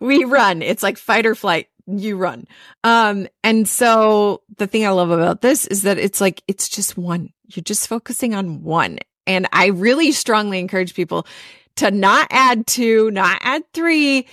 we 0.00 0.24
run. 0.24 0.62
It's 0.62 0.82
like 0.82 0.98
fight 0.98 1.26
or 1.26 1.34
flight. 1.34 1.68
You 1.86 2.16
run. 2.16 2.46
Um 2.84 3.28
and 3.44 3.68
so 3.68 4.42
the 4.56 4.66
thing 4.66 4.86
I 4.86 4.90
love 4.90 5.10
about 5.10 5.40
this 5.40 5.66
is 5.66 5.82
that 5.82 5.98
it's 5.98 6.20
like 6.20 6.42
it's 6.48 6.68
just 6.68 6.96
one. 6.96 7.30
You're 7.48 7.62
just 7.62 7.88
focusing 7.88 8.34
on 8.34 8.62
one. 8.62 8.98
And 9.26 9.48
I 9.52 9.66
really 9.66 10.12
strongly 10.12 10.58
encourage 10.58 10.94
people 10.94 11.26
to 11.76 11.90
not 11.90 12.28
add 12.30 12.66
two, 12.66 13.10
not 13.10 13.38
add 13.42 13.62
three, 13.72 14.26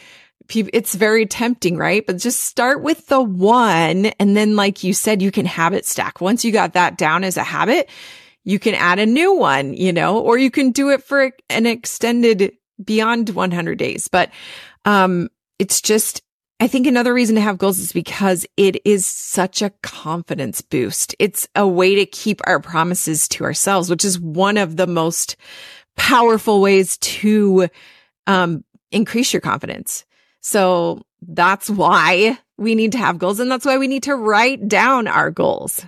it's 0.49 0.95
very 0.95 1.25
tempting, 1.25 1.77
right? 1.77 2.05
But 2.05 2.17
just 2.17 2.41
start 2.41 2.81
with 2.81 3.07
the 3.07 3.21
one. 3.21 4.07
And 4.19 4.35
then, 4.35 4.55
like 4.55 4.83
you 4.83 4.93
said, 4.93 5.21
you 5.21 5.31
can 5.31 5.45
habit 5.45 5.85
stack. 5.85 6.21
Once 6.21 6.43
you 6.43 6.51
got 6.51 6.73
that 6.73 6.97
down 6.97 7.23
as 7.23 7.37
a 7.37 7.43
habit, 7.43 7.89
you 8.43 8.59
can 8.59 8.75
add 8.75 8.99
a 8.99 9.05
new 9.05 9.35
one, 9.35 9.73
you 9.73 9.93
know, 9.93 10.19
or 10.19 10.37
you 10.37 10.51
can 10.51 10.71
do 10.71 10.89
it 10.89 11.03
for 11.03 11.31
an 11.49 11.65
extended 11.65 12.53
beyond 12.83 13.29
100 13.29 13.77
days. 13.77 14.07
But, 14.07 14.31
um, 14.85 15.29
it's 15.59 15.81
just, 15.81 16.21
I 16.59 16.67
think 16.67 16.87
another 16.87 17.13
reason 17.13 17.35
to 17.35 17.41
have 17.41 17.57
goals 17.57 17.79
is 17.79 17.93
because 17.93 18.45
it 18.57 18.85
is 18.85 19.05
such 19.05 19.61
a 19.61 19.71
confidence 19.81 20.61
boost. 20.61 21.15
It's 21.19 21.47
a 21.55 21.67
way 21.67 21.95
to 21.95 22.05
keep 22.05 22.41
our 22.45 22.59
promises 22.59 23.27
to 23.29 23.43
ourselves, 23.45 23.89
which 23.89 24.03
is 24.03 24.19
one 24.19 24.57
of 24.57 24.75
the 24.75 24.87
most 24.87 25.37
powerful 25.95 26.59
ways 26.61 26.97
to, 26.97 27.69
um, 28.27 28.63
increase 28.91 29.33
your 29.33 29.41
confidence. 29.41 30.05
So 30.43 31.01
that's 31.21 31.69
why 31.69 32.37
we 32.57 32.75
need 32.75 32.91
to 32.91 32.97
have 32.97 33.17
goals 33.17 33.39
and 33.39 33.49
that's 33.49 33.65
why 33.65 33.77
we 33.77 33.87
need 33.87 34.03
to 34.03 34.15
write 34.15 34.67
down 34.67 35.07
our 35.07 35.31
goals. 35.31 35.85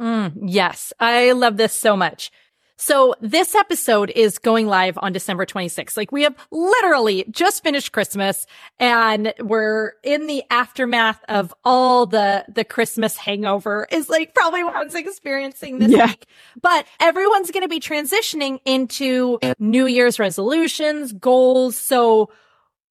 Mm, 0.00 0.34
yes. 0.42 0.92
I 1.00 1.32
love 1.32 1.56
this 1.56 1.72
so 1.72 1.96
much. 1.96 2.30
So 2.76 3.14
this 3.20 3.54
episode 3.54 4.10
is 4.10 4.38
going 4.38 4.66
live 4.66 4.98
on 5.00 5.12
December 5.12 5.44
26th. 5.44 5.96
Like 5.98 6.12
we 6.12 6.22
have 6.22 6.34
literally 6.50 7.24
just 7.30 7.62
finished 7.62 7.92
Christmas 7.92 8.46
and 8.78 9.34
we're 9.38 9.92
in 10.02 10.26
the 10.26 10.42
aftermath 10.50 11.22
of 11.28 11.54
all 11.64 12.06
the, 12.06 12.44
the 12.48 12.64
Christmas 12.64 13.18
hangover 13.18 13.86
is 13.90 14.08
like 14.08 14.34
probably 14.34 14.64
what 14.64 14.76
I 14.76 14.84
was 14.84 14.94
experiencing 14.94 15.78
this 15.78 15.92
yeah. 15.92 16.06
week. 16.06 16.26
But 16.60 16.86
everyone's 17.00 17.50
going 17.50 17.64
to 17.64 17.68
be 17.68 17.80
transitioning 17.80 18.60
into 18.64 19.38
New 19.58 19.86
Year's 19.86 20.18
resolutions, 20.18 21.12
goals. 21.12 21.76
So 21.76 22.30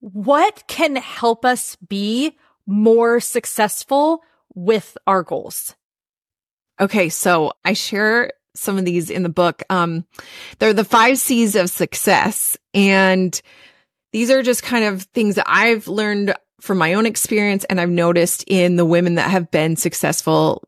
what 0.00 0.64
can 0.68 0.96
help 0.96 1.44
us 1.44 1.76
be 1.76 2.36
more 2.66 3.20
successful 3.20 4.22
with 4.54 4.96
our 5.06 5.22
goals? 5.22 5.74
Okay. 6.80 7.08
So 7.08 7.52
I 7.64 7.72
share 7.72 8.32
some 8.54 8.78
of 8.78 8.84
these 8.84 9.10
in 9.10 9.22
the 9.22 9.28
book. 9.28 9.62
Um, 9.70 10.04
they're 10.58 10.72
the 10.72 10.84
five 10.84 11.18
C's 11.18 11.54
of 11.54 11.70
success. 11.70 12.56
And 12.74 13.40
these 14.12 14.30
are 14.30 14.42
just 14.42 14.62
kind 14.62 14.84
of 14.84 15.02
things 15.02 15.36
that 15.36 15.46
I've 15.48 15.88
learned 15.88 16.34
from 16.60 16.78
my 16.78 16.94
own 16.94 17.06
experience 17.06 17.64
and 17.64 17.80
I've 17.80 17.90
noticed 17.90 18.44
in 18.46 18.76
the 18.76 18.84
women 18.84 19.14
that 19.14 19.30
have 19.30 19.50
been 19.50 19.76
successful 19.76 20.66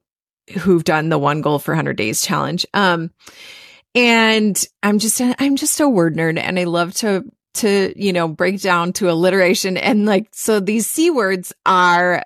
who've 0.58 0.84
done 0.84 1.08
the 1.08 1.18
one 1.18 1.40
goal 1.40 1.58
for 1.58 1.72
100 1.72 1.96
days 1.96 2.22
challenge. 2.22 2.64
Um, 2.74 3.10
and 3.94 4.62
I'm 4.82 4.98
just, 5.00 5.20
I'm 5.20 5.56
just 5.56 5.80
a 5.80 5.88
word 5.88 6.16
nerd 6.16 6.38
and 6.38 6.58
I 6.58 6.64
love 6.64 6.94
to 6.96 7.24
to, 7.54 7.92
you 7.96 8.12
know, 8.12 8.28
break 8.28 8.60
down 8.60 8.92
to 8.94 9.10
alliteration. 9.10 9.76
And 9.76 10.06
like, 10.06 10.28
so 10.32 10.60
these 10.60 10.86
C 10.86 11.10
words 11.10 11.52
are 11.66 12.24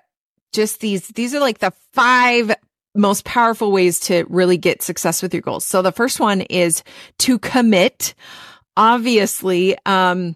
just 0.53 0.79
these, 0.79 1.07
these 1.09 1.33
are 1.33 1.39
like 1.39 1.59
the 1.59 1.73
five 1.93 2.55
most 2.95 3.25
powerful 3.25 3.71
ways 3.71 3.99
to 3.99 4.25
really 4.29 4.57
get 4.57 4.81
success 4.81 5.21
with 5.21 5.33
your 5.33 5.41
goals. 5.41 5.65
So 5.65 5.81
the 5.81 5.91
first 5.91 6.19
one 6.19 6.41
is 6.41 6.83
to 7.19 7.37
commit. 7.39 8.13
Obviously, 8.77 9.77
um, 9.85 10.35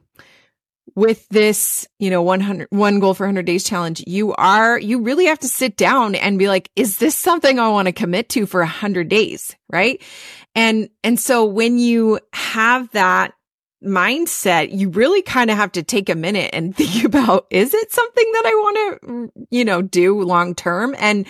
with 0.95 1.27
this, 1.29 1.87
you 1.99 2.09
know, 2.09 2.21
100, 2.21 2.67
one 2.71 2.99
goal 2.99 3.13
for 3.13 3.25
100 3.25 3.45
days 3.45 3.63
challenge, 3.63 4.03
you 4.05 4.33
are, 4.33 4.77
you 4.77 5.01
really 5.01 5.25
have 5.25 5.39
to 5.39 5.47
sit 5.47 5.77
down 5.77 6.15
and 6.15 6.37
be 6.37 6.47
like, 6.47 6.69
is 6.75 6.97
this 6.97 7.15
something 7.15 7.59
I 7.59 7.69
want 7.69 7.87
to 7.87 7.91
commit 7.93 8.29
to 8.29 8.45
for 8.45 8.59
100 8.59 9.07
days? 9.07 9.55
Right. 9.71 10.01
And, 10.55 10.89
and 11.03 11.19
so 11.19 11.45
when 11.45 11.79
you 11.79 12.19
have 12.33 12.91
that 12.91 13.33
mindset, 13.83 14.77
you 14.77 14.89
really 14.89 15.21
kind 15.21 15.49
of 15.49 15.57
have 15.57 15.71
to 15.73 15.83
take 15.83 16.09
a 16.09 16.15
minute 16.15 16.51
and 16.53 16.75
think 16.75 17.03
about, 17.05 17.47
is 17.49 17.73
it 17.73 17.91
something 17.91 18.31
that 18.33 18.43
I 18.45 18.49
want 18.49 19.01
to, 19.01 19.45
you 19.49 19.65
know, 19.65 19.81
do 19.81 20.21
long 20.21 20.55
term? 20.55 20.95
And 20.97 21.27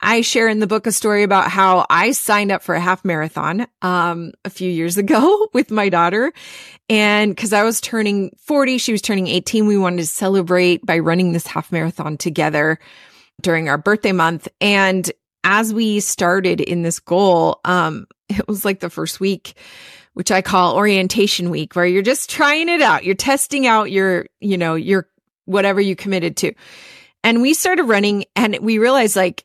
I 0.00 0.20
share 0.20 0.48
in 0.48 0.58
the 0.58 0.66
book 0.66 0.86
a 0.86 0.92
story 0.92 1.22
about 1.22 1.50
how 1.50 1.86
I 1.88 2.12
signed 2.12 2.52
up 2.52 2.62
for 2.62 2.74
a 2.74 2.80
half 2.80 3.04
marathon, 3.04 3.66
um, 3.80 4.32
a 4.44 4.50
few 4.50 4.70
years 4.70 4.98
ago 4.98 5.48
with 5.54 5.70
my 5.70 5.88
daughter. 5.88 6.32
And 6.90 7.34
cause 7.34 7.54
I 7.54 7.62
was 7.62 7.80
turning 7.80 8.36
40, 8.38 8.78
she 8.78 8.92
was 8.92 9.00
turning 9.00 9.28
18. 9.28 9.66
We 9.66 9.78
wanted 9.78 9.98
to 9.98 10.06
celebrate 10.06 10.84
by 10.84 10.98
running 10.98 11.32
this 11.32 11.46
half 11.46 11.72
marathon 11.72 12.18
together 12.18 12.78
during 13.40 13.68
our 13.68 13.78
birthday 13.78 14.12
month. 14.12 14.46
And 14.60 15.10
as 15.42 15.72
we 15.72 16.00
started 16.00 16.60
in 16.60 16.82
this 16.82 16.98
goal, 16.98 17.60
um, 17.64 18.06
it 18.28 18.46
was 18.48 18.64
like 18.64 18.80
the 18.80 18.90
first 18.90 19.20
week, 19.20 19.54
which 20.14 20.30
I 20.30 20.42
call 20.42 20.76
orientation 20.76 21.50
week, 21.50 21.76
where 21.76 21.86
you're 21.86 22.02
just 22.02 22.30
trying 22.30 22.68
it 22.68 22.80
out. 22.80 23.04
You're 23.04 23.14
testing 23.14 23.66
out 23.66 23.90
your, 23.90 24.26
you 24.40 24.56
know, 24.56 24.74
your 24.74 25.08
whatever 25.44 25.80
you 25.80 25.94
committed 25.94 26.36
to. 26.38 26.54
And 27.22 27.42
we 27.42 27.54
started 27.54 27.84
running 27.84 28.24
and 28.34 28.58
we 28.60 28.78
realized 28.78 29.16
like, 29.16 29.44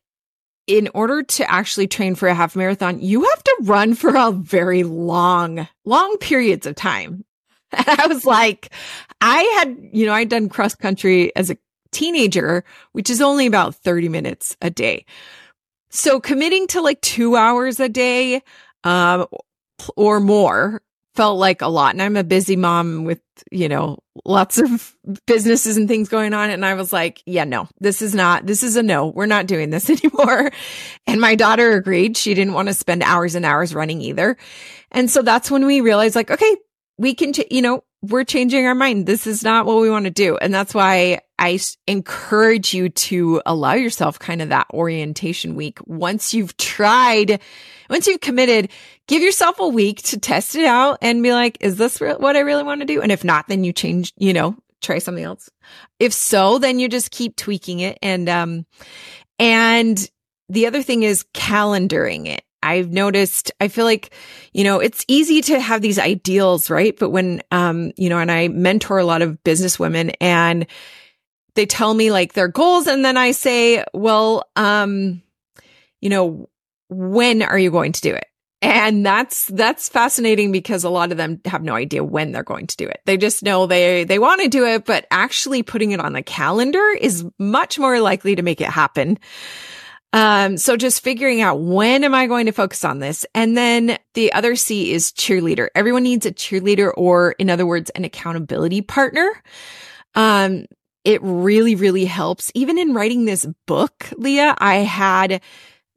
in 0.68 0.88
order 0.94 1.24
to 1.24 1.50
actually 1.50 1.88
train 1.88 2.14
for 2.14 2.28
a 2.28 2.36
half 2.36 2.56
marathon, 2.56 3.02
you 3.02 3.24
have 3.24 3.44
to 3.44 3.58
run 3.62 3.96
for 3.96 4.16
a 4.16 4.32
very 4.32 4.84
long, 4.84 5.68
long 5.84 6.18
periods 6.18 6.66
of 6.66 6.76
time. 6.76 7.26
And 7.72 7.88
I 7.88 8.08
was 8.08 8.26
like, 8.26 8.72
I 9.22 9.44
had, 9.60 9.78
you 9.94 10.08
know, 10.08 10.14
I'd 10.14 10.30
done 10.30 10.50
cross 10.50 10.74
country 10.74 11.36
as 11.36 11.52
a 11.52 11.58
teenager, 11.92 12.64
which 12.94 13.12
is 13.12 13.22
only 13.22 13.46
about 13.46 13.76
30 13.76 14.10
minutes 14.10 14.58
a 14.60 14.72
day. 14.72 15.06
So 15.92 16.20
committing 16.20 16.66
to 16.68 16.82
like 16.82 17.00
two 17.02 17.36
hours 17.36 17.80
a 17.80 17.88
day, 17.88 18.42
um, 18.84 19.28
or 19.96 20.20
more 20.20 20.82
felt 21.16 21.38
like 21.38 21.62
a 21.62 21.68
lot. 21.68 21.94
And 21.94 22.02
I'm 22.02 22.16
a 22.16 22.24
busy 22.24 22.56
mom 22.56 23.04
with, 23.04 23.20
you 23.52 23.68
know, 23.68 24.00
lots 24.24 24.58
of 24.58 24.96
businesses 25.28 25.76
and 25.76 25.88
things 25.88 26.08
going 26.08 26.34
on. 26.34 26.50
And 26.50 26.66
I 26.66 26.76
was 26.76 26.94
like, 26.94 27.22
yeah, 27.26 27.44
no, 27.44 27.68
this 27.80 28.02
is 28.02 28.16
not, 28.16 28.46
this 28.46 28.64
is 28.64 28.78
a 28.78 28.84
no. 28.84 29.08
We're 29.08 29.26
not 29.26 29.48
doing 29.48 29.70
this 29.70 29.90
anymore. 30.04 30.52
And 31.08 31.20
my 31.20 31.36
daughter 31.36 31.74
agreed. 31.74 32.16
She 32.16 32.34
didn't 32.34 32.54
want 32.54 32.70
to 32.70 32.74
spend 32.74 33.04
hours 33.04 33.36
and 33.36 33.46
hours 33.46 33.76
running 33.76 34.02
either. 34.02 34.38
And 34.92 35.10
so 35.10 35.22
that's 35.22 35.52
when 35.52 35.66
we 35.66 35.82
realized 35.82 36.16
like, 36.16 36.32
okay, 36.32 36.56
we 36.98 37.14
can, 37.16 37.34
ch- 37.34 37.52
you 37.52 37.62
know, 37.62 37.84
we're 38.02 38.24
changing 38.24 38.66
our 38.66 38.76
mind. 38.76 39.06
This 39.06 39.28
is 39.28 39.44
not 39.44 39.66
what 39.66 39.82
we 39.82 39.90
want 39.90 40.06
to 40.06 40.12
do. 40.12 40.38
And 40.38 40.54
that's 40.54 40.74
why 40.74 41.20
I 41.38 41.60
encourage 41.86 42.74
you 42.74 42.90
to 42.90 43.42
allow 43.46 43.74
yourself 43.74 44.20
kind 44.20 44.42
of 44.42 44.50
that 44.50 44.68
orientation 44.74 45.56
week. 45.56 45.80
Once 45.86 46.34
you've 46.34 46.56
tried, 46.56 47.42
once 47.90 48.08
you've 48.08 48.22
committed, 48.22 48.70
give 49.08 49.22
yourself 49.22 49.60
a 49.60 49.68
week 49.68 50.02
to 50.04 50.20
test 50.20 50.56
it 50.56 50.66
out 50.66 51.00
and 51.02 51.24
be 51.24 51.34
like, 51.34 51.58
is 51.62 51.78
this 51.78 52.00
re- 52.00 52.14
what 52.14 52.36
I 52.36 52.42
really 52.42 52.64
want 52.64 52.82
to 52.82 52.88
do? 52.88 53.02
And 53.02 53.12
if 53.12 53.24
not, 53.24 53.48
then 53.48 53.64
you 53.64 53.74
change, 53.74 54.14
you 54.18 54.34
know, 54.34 54.56
try 54.82 55.00
something 55.00 55.24
else. 55.24 55.50
If 56.00 56.14
so, 56.14 56.60
then 56.60 56.80
you 56.80 56.88
just 56.88 57.12
keep 57.12 57.36
tweaking 57.36 57.80
it. 57.80 57.98
And, 58.02 58.30
um, 58.30 58.66
and 59.38 60.10
the 60.48 60.68
other 60.68 60.82
thing 60.82 61.04
is 61.04 61.26
calendaring 61.34 62.28
it. 62.28 62.44
I've 62.62 62.92
noticed, 62.92 63.52
I 63.62 63.70
feel 63.70 63.86
like, 63.86 64.14
you 64.52 64.64
know, 64.66 64.80
it's 64.80 65.06
easy 65.08 65.42
to 65.44 65.60
have 65.60 65.82
these 65.82 65.98
ideals, 65.98 66.70
right? 66.70 66.98
But 66.98 67.10
when, 67.10 67.42
um, 67.52 67.94
you 67.96 68.10
know, 68.10 68.20
and 68.20 68.30
I 68.30 68.50
mentor 68.50 68.98
a 68.98 69.06
lot 69.06 69.22
of 69.22 69.42
business 69.44 69.80
women 69.80 70.12
and 70.20 70.68
they 71.56 71.66
tell 71.66 71.94
me 71.94 72.12
like 72.12 72.34
their 72.34 72.50
goals. 72.50 72.88
And 72.88 73.04
then 73.04 73.16
I 73.16 73.32
say, 73.32 73.84
well, 73.94 74.44
um, 74.58 75.22
you 76.02 76.10
know, 76.10 76.49
when 76.90 77.42
are 77.42 77.58
you 77.58 77.72
going 77.72 77.94
to 77.94 78.02
do 78.02 78.14
it? 78.14 78.26
And 78.62 79.06
that's, 79.06 79.46
that's 79.46 79.88
fascinating 79.88 80.52
because 80.52 80.84
a 80.84 80.90
lot 80.90 81.12
of 81.12 81.18
them 81.18 81.40
have 81.46 81.64
no 81.64 81.76
idea 81.76 82.04
when 82.04 82.34
they're 82.34 82.44
going 82.44 82.68
to 82.68 82.76
do 82.76 82.88
it. 82.88 83.00
They 83.06 83.16
just 83.16 83.42
know 83.42 83.68
they, 83.68 84.04
they 84.04 84.20
want 84.20 84.42
to 84.42 84.50
do 84.50 84.66
it, 84.66 84.84
but 84.84 85.08
actually 85.12 85.64
putting 85.64 85.92
it 85.92 86.02
on 86.02 86.12
the 86.12 86.22
calendar 86.22 86.86
is 87.00 87.26
much 87.38 87.80
more 87.80 88.02
likely 88.02 88.36
to 88.36 88.42
make 88.42 88.60
it 88.60 88.68
happen. 88.68 89.18
Um, 90.12 90.58
so 90.58 90.76
just 90.76 91.04
figuring 91.04 91.40
out 91.40 91.62
when 91.62 92.04
am 92.04 92.16
I 92.16 92.28
going 92.28 92.48
to 92.48 92.52
focus 92.52 92.84
on 92.84 93.00
this? 93.00 93.26
And 93.34 93.56
then 93.56 93.98
the 94.14 94.34
other 94.34 94.56
C 94.56 94.92
is 94.92 95.12
cheerleader. 95.12 95.68
Everyone 95.76 96.04
needs 96.04 96.26
a 96.26 96.32
cheerleader 96.32 96.92
or 96.98 97.34
in 97.34 97.50
other 97.50 97.66
words, 97.66 97.92
an 97.92 98.04
accountability 98.04 98.82
partner. 98.82 99.32
Um, 100.16 100.66
it 101.06 101.22
really, 101.24 101.76
really 101.76 102.06
helps. 102.06 102.52
Even 102.56 102.78
in 102.78 102.94
writing 102.94 103.26
this 103.26 103.46
book, 103.68 104.10
Leah, 104.18 104.56
I 104.58 104.78
had 104.78 105.42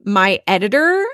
my 0.05 0.39
editor 0.47 1.05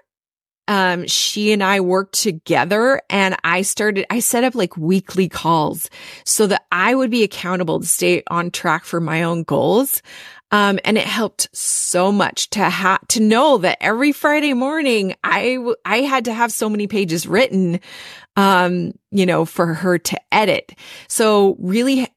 um, 0.69 1.07
she 1.07 1.51
and 1.51 1.63
I 1.63 1.79
worked 1.79 2.13
together 2.13 3.01
and 3.09 3.35
I 3.43 3.63
started, 3.63 4.05
I 4.11 4.19
set 4.19 4.43
up 4.43 4.53
like 4.53 4.77
weekly 4.77 5.27
calls 5.27 5.89
so 6.25 6.45
that 6.45 6.63
I 6.71 6.93
would 6.93 7.09
be 7.09 7.23
accountable 7.23 7.79
to 7.79 7.87
stay 7.87 8.21
on 8.27 8.51
track 8.51 8.85
for 8.85 9.01
my 9.01 9.23
own 9.23 9.41
goals. 9.43 10.03
Um, 10.51 10.79
and 10.85 10.95
it 10.97 11.05
helped 11.05 11.49
so 11.55 12.11
much 12.11 12.51
to 12.51 12.69
have, 12.69 13.07
to 13.09 13.19
know 13.19 13.57
that 13.57 13.79
every 13.81 14.11
Friday 14.11 14.53
morning 14.53 15.15
I, 15.23 15.55
w- 15.55 15.75
I 15.85 15.97
had 16.01 16.25
to 16.25 16.33
have 16.33 16.51
so 16.51 16.69
many 16.69 16.85
pages 16.85 17.25
written, 17.25 17.79
um, 18.35 18.91
you 19.09 19.25
know, 19.25 19.45
for 19.45 19.73
her 19.73 19.97
to 19.97 20.21
edit. 20.31 20.75
So 21.07 21.55
really 21.59 22.07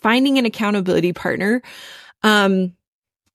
finding 0.00 0.38
an 0.38 0.46
accountability 0.46 1.12
partner, 1.12 1.62
um, 2.24 2.72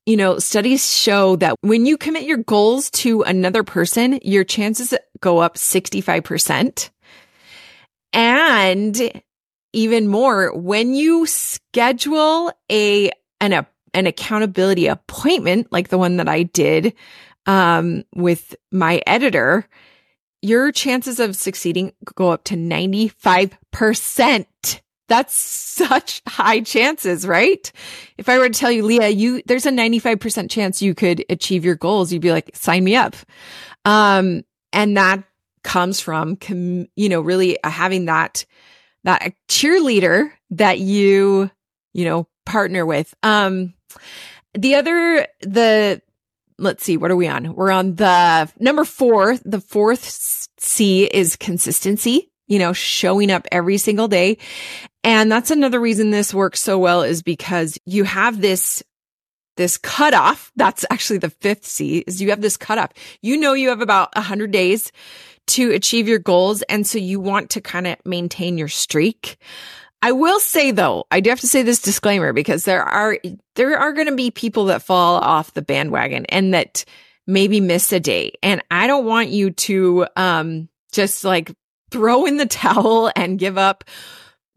you 0.06 0.18
know, 0.18 0.40
studies 0.40 0.92
show 0.92 1.36
that 1.38 1.56
when 1.62 1.86
you 1.86 1.98
commit 1.98 2.24
your 2.24 2.38
goals 2.38 2.90
to 2.92 3.22
another 3.22 3.64
person, 3.64 4.20
your 4.24 4.44
chances 4.44 4.94
go 5.20 5.40
up 5.40 5.56
65%. 5.56 6.90
And 8.14 9.22
even 9.74 10.08
more, 10.08 10.54
when 10.54 10.94
you 10.94 11.26
schedule 11.26 12.52
a, 12.70 13.12
an, 13.40 13.54
a, 13.54 13.66
an 13.94 14.08
accountability 14.08 14.88
appointment, 14.88 15.72
like 15.72 15.88
the 15.90 15.98
one 15.98 16.18
that 16.18 16.28
I 16.28 16.44
did, 16.44 16.94
um, 17.46 18.04
with 18.16 18.56
my 18.72 19.02
editor, 19.08 19.66
your 20.42 20.72
chances 20.72 21.20
of 21.20 21.36
succeeding 21.36 21.94
go 22.16 22.30
up 22.30 22.44
to 22.46 22.56
95%. 22.56 24.81
That's 25.12 25.36
such 25.36 26.22
high 26.26 26.62
chances, 26.62 27.28
right? 27.28 27.70
If 28.18 28.30
I 28.30 28.38
were 28.38 28.48
to 28.48 28.58
tell 28.58 28.72
you, 28.72 28.86
Leah, 28.86 29.10
you, 29.10 29.42
there's 29.46 29.66
a 29.66 29.70
95% 29.70 30.50
chance 30.50 30.82
you 30.82 30.96
could 30.96 31.26
achieve 31.30 31.66
your 31.66 31.76
goals, 31.76 32.14
you'd 32.14 32.22
be 32.22 32.32
like, 32.32 32.52
sign 32.54 32.86
me 32.86 32.96
up. 32.96 33.18
Um, 33.84 34.44
and 34.72 34.96
that 34.96 35.26
comes 35.66 36.00
from, 36.00 36.38
com- 36.38 36.88
you 36.96 37.10
know, 37.10 37.20
really 37.20 37.58
having 37.62 38.06
that, 38.06 38.46
that 39.04 39.34
cheerleader 39.50 40.32
that 40.52 40.80
you, 40.80 41.52
you 41.92 42.06
know, 42.06 42.30
partner 42.46 42.86
with. 42.86 43.14
Um, 43.22 43.74
the 44.54 44.76
other, 44.76 45.28
the, 45.42 46.02
let's 46.58 46.86
see, 46.86 46.96
what 46.96 47.12
are 47.12 47.18
we 47.18 47.28
on? 47.28 47.54
We're 47.54 47.72
on 47.72 47.96
the 47.96 48.50
number 48.62 48.86
four. 48.86 49.36
The 49.44 49.60
fourth 49.60 50.48
C 50.58 51.04
is 51.04 51.36
consistency 51.36 52.32
you 52.52 52.60
know, 52.60 52.74
showing 52.74 53.32
up 53.32 53.48
every 53.50 53.78
single 53.78 54.10
day. 54.10 54.38
And 55.04 55.32
that's 55.32 55.52
another 55.52 55.80
reason 55.80 56.12
this 56.12 56.34
works 56.34 56.62
so 56.62 56.78
well 56.78 57.02
is 57.02 57.24
because 57.24 57.80
you 57.86 58.04
have 58.04 58.42
this 58.42 58.84
this 59.58 59.78
cutoff. 59.78 60.52
That's 60.56 60.86
actually 60.90 61.20
the 61.20 61.30
fifth 61.30 61.66
C 61.66 62.00
is 62.08 62.22
you 62.22 62.30
have 62.30 62.42
this 62.42 62.58
cutoff. 62.58 62.92
You 63.22 63.38
know, 63.38 63.54
you 63.54 63.70
have 63.70 63.82
about 63.82 64.10
a 64.16 64.22
hundred 64.22 64.52
days 64.52 64.92
to 65.48 65.72
achieve 65.72 66.08
your 66.08 66.20
goals. 66.20 66.62
And 66.64 66.86
so 66.86 66.98
you 66.98 67.20
want 67.20 67.50
to 67.52 67.62
kind 67.62 67.88
of 67.88 67.98
maintain 68.06 68.58
your 68.58 68.68
streak. 68.68 69.38
I 70.02 70.14
will 70.14 70.40
say 70.40 70.72
though, 70.72 71.06
I 71.12 71.20
do 71.20 71.30
have 71.30 71.42
to 71.42 71.48
say 71.48 71.62
this 71.62 71.82
disclaimer 71.82 72.34
because 72.34 72.66
there 72.66 72.84
are, 72.84 73.18
there 73.56 73.78
are 73.78 73.94
going 73.94 74.08
to 74.08 74.16
be 74.16 74.32
people 74.32 74.66
that 74.66 74.82
fall 74.82 75.16
off 75.16 75.54
the 75.54 75.62
bandwagon 75.62 76.26
and 76.28 76.54
that 76.54 76.86
maybe 77.28 77.60
miss 77.60 77.92
a 77.92 78.00
day. 78.00 78.34
And 78.42 78.64
I 78.72 78.88
don't 78.88 79.06
want 79.06 79.30
you 79.30 79.52
to, 79.52 80.08
um, 80.16 80.70
just 80.92 81.24
like 81.24 81.52
throw 81.92 82.26
in 82.26 82.38
the 82.38 82.46
towel 82.48 83.12
and 83.16 83.38
give 83.38 83.58
up 83.58 83.84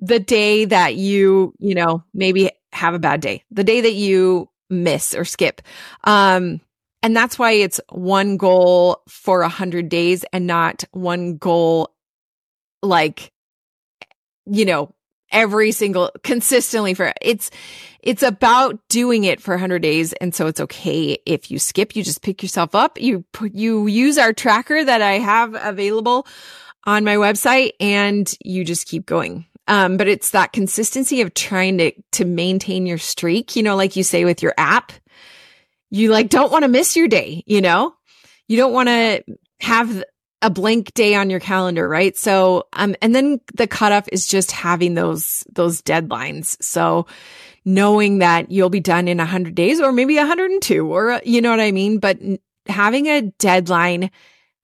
the 0.04 0.20
day 0.20 0.66
that 0.66 0.96
you, 0.96 1.54
you 1.58 1.74
know, 1.74 2.04
maybe 2.12 2.50
have 2.72 2.94
a 2.94 2.98
bad 2.98 3.20
day, 3.20 3.42
the 3.50 3.64
day 3.64 3.80
that 3.80 3.94
you 3.94 4.50
miss 4.68 5.14
or 5.14 5.24
skip. 5.24 5.62
Um, 6.04 6.60
and 7.02 7.16
that's 7.16 7.38
why 7.38 7.52
it's 7.52 7.80
one 7.90 8.36
goal 8.36 9.02
for 9.08 9.42
a 9.42 9.48
hundred 9.48 9.88
days 9.88 10.24
and 10.32 10.46
not 10.46 10.84
one 10.92 11.36
goal 11.36 11.94
like, 12.82 13.32
you 14.46 14.66
know, 14.66 14.94
every 15.30 15.72
single 15.72 16.10
consistently 16.22 16.92
for 16.92 17.12
it's, 17.22 17.50
it's 18.02 18.22
about 18.22 18.78
doing 18.88 19.24
it 19.24 19.40
for 19.40 19.54
100 19.54 19.80
days. 19.80 20.12
And 20.14 20.34
so 20.34 20.46
it's 20.46 20.60
okay 20.60 21.18
if 21.24 21.50
you 21.50 21.58
skip, 21.58 21.96
you 21.96 22.02
just 22.02 22.22
pick 22.22 22.42
yourself 22.42 22.74
up. 22.74 23.00
You 23.00 23.24
put, 23.32 23.54
you 23.54 23.86
use 23.86 24.18
our 24.18 24.34
tracker 24.34 24.84
that 24.84 25.00
I 25.00 25.12
have 25.12 25.54
available 25.58 26.26
on 26.84 27.04
my 27.04 27.16
website 27.16 27.72
and 27.80 28.30
you 28.44 28.64
just 28.64 28.86
keep 28.86 29.06
going. 29.06 29.46
Um, 29.66 29.96
but 29.96 30.08
it's 30.08 30.30
that 30.30 30.52
consistency 30.52 31.22
of 31.22 31.32
trying 31.32 31.78
to, 31.78 31.92
to 32.12 32.24
maintain 32.24 32.86
your 32.86 32.98
streak, 32.98 33.56
you 33.56 33.62
know, 33.62 33.76
like 33.76 33.96
you 33.96 34.02
say 34.02 34.24
with 34.24 34.42
your 34.42 34.54
app, 34.58 34.92
you 35.90 36.10
like 36.10 36.28
don't 36.28 36.52
want 36.52 36.64
to 36.64 36.68
miss 36.68 36.96
your 36.96 37.08
day, 37.08 37.42
you 37.46 37.60
know, 37.60 37.94
you 38.46 38.56
don't 38.56 38.72
want 38.72 38.88
to 38.88 39.24
have 39.60 40.04
a 40.42 40.50
blank 40.50 40.92
day 40.92 41.14
on 41.14 41.30
your 41.30 41.40
calendar, 41.40 41.88
right? 41.88 42.14
So, 42.16 42.64
um, 42.74 42.94
and 43.00 43.14
then 43.14 43.40
the 43.54 43.66
cutoff 43.66 44.06
is 44.12 44.26
just 44.26 44.50
having 44.50 44.92
those, 44.92 45.42
those 45.50 45.80
deadlines. 45.80 46.62
So 46.62 47.06
knowing 47.64 48.18
that 48.18 48.50
you'll 48.50 48.68
be 48.68 48.80
done 48.80 49.08
in 49.08 49.20
a 49.20 49.24
hundred 49.24 49.54
days 49.54 49.80
or 49.80 49.92
maybe 49.92 50.18
a 50.18 50.26
hundred 50.26 50.50
and 50.50 50.60
two 50.60 50.92
or, 50.92 51.22
you 51.24 51.40
know 51.40 51.50
what 51.50 51.60
I 51.60 51.72
mean? 51.72 51.98
But 51.98 52.18
having 52.66 53.06
a 53.06 53.22
deadline 53.22 54.10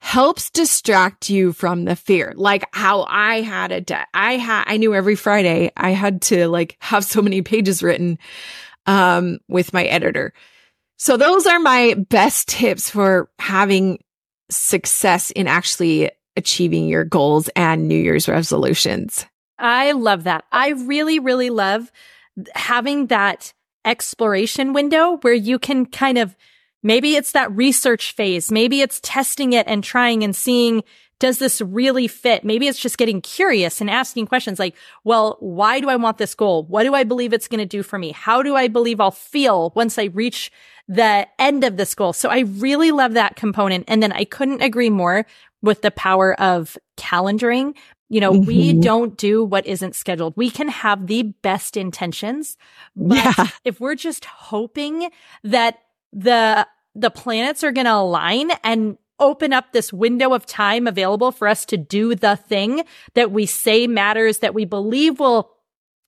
helps 0.00 0.50
distract 0.50 1.30
you 1.30 1.52
from 1.52 1.84
the 1.84 1.94
fear. 1.94 2.32
Like 2.36 2.64
how 2.72 3.04
I 3.08 3.42
had 3.42 3.90
a 3.90 4.06
I 4.14 4.36
had 4.36 4.64
I 4.66 4.76
knew 4.76 4.94
every 4.94 5.14
Friday 5.14 5.70
I 5.76 5.90
had 5.90 6.22
to 6.22 6.48
like 6.48 6.76
have 6.80 7.04
so 7.04 7.22
many 7.22 7.42
pages 7.42 7.82
written 7.82 8.18
um 8.86 9.38
with 9.48 9.72
my 9.72 9.84
editor. 9.84 10.32
So 10.96 11.16
those 11.16 11.46
are 11.46 11.60
my 11.60 11.94
best 11.94 12.48
tips 12.48 12.90
for 12.90 13.30
having 13.38 14.02
success 14.50 15.30
in 15.30 15.46
actually 15.46 16.10
achieving 16.36 16.88
your 16.88 17.04
goals 17.04 17.48
and 17.56 17.88
New 17.88 17.98
Year's 17.98 18.28
resolutions. 18.28 19.26
I 19.58 19.92
love 19.92 20.24
that. 20.24 20.44
I 20.52 20.70
really, 20.70 21.18
really 21.18 21.50
love 21.50 21.92
having 22.54 23.08
that 23.08 23.52
exploration 23.84 24.72
window 24.72 25.18
where 25.18 25.34
you 25.34 25.58
can 25.58 25.86
kind 25.86 26.18
of 26.18 26.36
maybe 26.82 27.16
it's 27.16 27.32
that 27.32 27.54
research 27.54 28.12
phase. 28.12 28.50
Maybe 28.50 28.80
it's 28.80 29.00
testing 29.02 29.52
it 29.52 29.66
and 29.68 29.82
trying 29.84 30.24
and 30.24 30.34
seeing 30.34 30.82
does 31.20 31.38
this 31.38 31.60
really 31.60 32.08
fit? 32.08 32.44
Maybe 32.44 32.66
it's 32.66 32.80
just 32.80 32.98
getting 32.98 33.20
curious 33.20 33.80
and 33.80 33.90
asking 33.90 34.26
questions 34.26 34.58
like, 34.58 34.74
well, 35.04 35.36
why 35.38 35.78
do 35.78 35.88
I 35.88 35.96
want 35.96 36.16
this 36.18 36.34
goal? 36.34 36.64
What 36.64 36.82
do 36.82 36.94
I 36.94 37.04
believe 37.04 37.32
it's 37.32 37.46
going 37.46 37.60
to 37.60 37.66
do 37.66 37.82
for 37.82 37.98
me? 37.98 38.10
How 38.10 38.42
do 38.42 38.56
I 38.56 38.68
believe 38.68 39.00
I'll 39.00 39.10
feel 39.10 39.70
once 39.76 39.98
I 39.98 40.04
reach 40.04 40.50
the 40.88 41.28
end 41.38 41.62
of 41.62 41.76
this 41.76 41.94
goal? 41.94 42.14
So 42.14 42.30
I 42.30 42.40
really 42.40 42.90
love 42.90 43.12
that 43.12 43.36
component. 43.36 43.84
And 43.86 44.02
then 44.02 44.12
I 44.12 44.24
couldn't 44.24 44.62
agree 44.62 44.90
more 44.90 45.26
with 45.62 45.82
the 45.82 45.90
power 45.90 46.40
of 46.40 46.78
calendaring. 46.96 47.76
You 48.08 48.22
know, 48.22 48.32
mm-hmm. 48.32 48.46
we 48.46 48.72
don't 48.72 49.16
do 49.16 49.44
what 49.44 49.66
isn't 49.66 49.94
scheduled. 49.94 50.32
We 50.36 50.50
can 50.50 50.68
have 50.68 51.06
the 51.06 51.22
best 51.22 51.76
intentions, 51.76 52.56
but 52.96 53.16
yeah. 53.16 53.46
if 53.64 53.78
we're 53.78 53.94
just 53.94 54.24
hoping 54.24 55.10
that 55.44 55.78
the 56.12 56.66
the 56.94 57.10
planets 57.10 57.62
are 57.62 57.72
going 57.72 57.86
to 57.86 57.94
align 57.94 58.50
and 58.64 58.98
open 59.20 59.52
up 59.52 59.72
this 59.72 59.92
window 59.92 60.32
of 60.32 60.46
time 60.46 60.86
available 60.86 61.30
for 61.30 61.46
us 61.46 61.64
to 61.66 61.76
do 61.76 62.14
the 62.14 62.36
thing 62.36 62.82
that 63.14 63.30
we 63.30 63.46
say 63.46 63.86
matters, 63.86 64.38
that 64.38 64.54
we 64.54 64.64
believe 64.64 65.20
will 65.20 65.52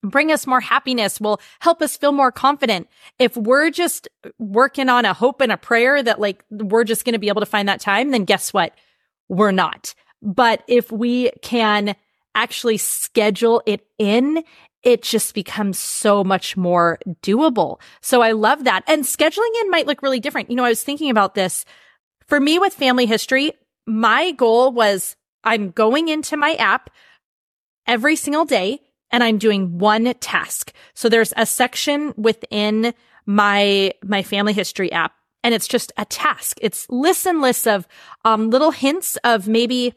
bring 0.03 0.33
us 0.33 0.47
more 0.47 0.61
happiness, 0.61 1.21
will 1.21 1.41
help 1.61 1.81
us 1.83 1.97
feel 1.97 2.11
more 2.11 2.33
confident. 2.33 2.89
If 3.19 3.37
we're 3.37 3.71
just 3.71 4.09
working 4.39 4.89
on 4.89 5.05
a 5.05 5.15
hope 5.15 5.41
and 5.41 5.53
a 5.53 5.57
prayer 5.57 6.03
that 6.03 6.21
like 6.21 6.45
we're 6.51 6.85
just 6.85 7.05
going 7.05 7.13
to 7.13 7.19
be 7.19 7.29
able 7.29 7.41
to 7.41 7.47
find 7.47 7.69
that 7.69 7.81
time, 7.81 8.11
then 8.11 8.25
guess 8.25 8.53
what? 8.53 8.73
We're 9.29 9.53
not. 9.53 9.95
But 10.21 10.65
if 10.67 10.91
we 10.91 11.31
can 11.43 11.95
actually 12.35 12.79
schedule 12.79 13.63
it 13.67 13.87
in, 13.99 14.43
it 14.83 15.03
just 15.03 15.35
becomes 15.35 15.79
so 15.79 16.25
much 16.25 16.57
more 16.57 16.99
doable. 17.23 17.81
So 18.01 18.21
I 18.21 18.33
love 18.33 18.65
that. 18.65 18.83
And 18.87 19.05
scheduling 19.05 19.61
in 19.63 19.71
might 19.71 19.87
look 19.87 20.03
really 20.03 20.21
different. 20.21 20.51
You 20.51 20.57
know, 20.57 20.65
I 20.65 20.71
was 20.71 20.83
thinking 20.83 21.11
about 21.11 21.35
this 21.35 21.65
for 22.27 22.41
me 22.41 22.59
with 22.59 22.75
family 22.75 23.07
history. 23.07 23.53
My 23.87 24.33
goal 24.33 24.73
was 24.73 25.17
I'm 25.45 25.71
going 25.71 26.09
into 26.09 26.37
my 26.37 26.55
app 26.55 26.91
every 27.87 28.17
single 28.17 28.45
day 28.45 28.81
and 29.11 29.23
I'm 29.23 29.39
doing 29.39 29.79
one 29.79 30.13
task. 30.15 30.73
So 30.95 31.09
there's 31.09 31.33
a 31.37 31.47
section 31.47 32.15
within 32.17 32.95
my, 33.27 33.93
my 34.05 34.23
family 34.23 34.53
history 34.53 34.91
app 34.91 35.13
and 35.45 35.55
it's 35.55 35.69
just 35.69 35.93
a 35.97 36.05
task. 36.05 36.59
It's 36.61 36.89
lists 36.89 37.27
and 37.27 37.41
lists 37.41 37.67
of, 37.67 37.87
um, 38.25 38.51
little 38.51 38.71
hints 38.71 39.17
of 39.25 39.47
maybe 39.47 39.95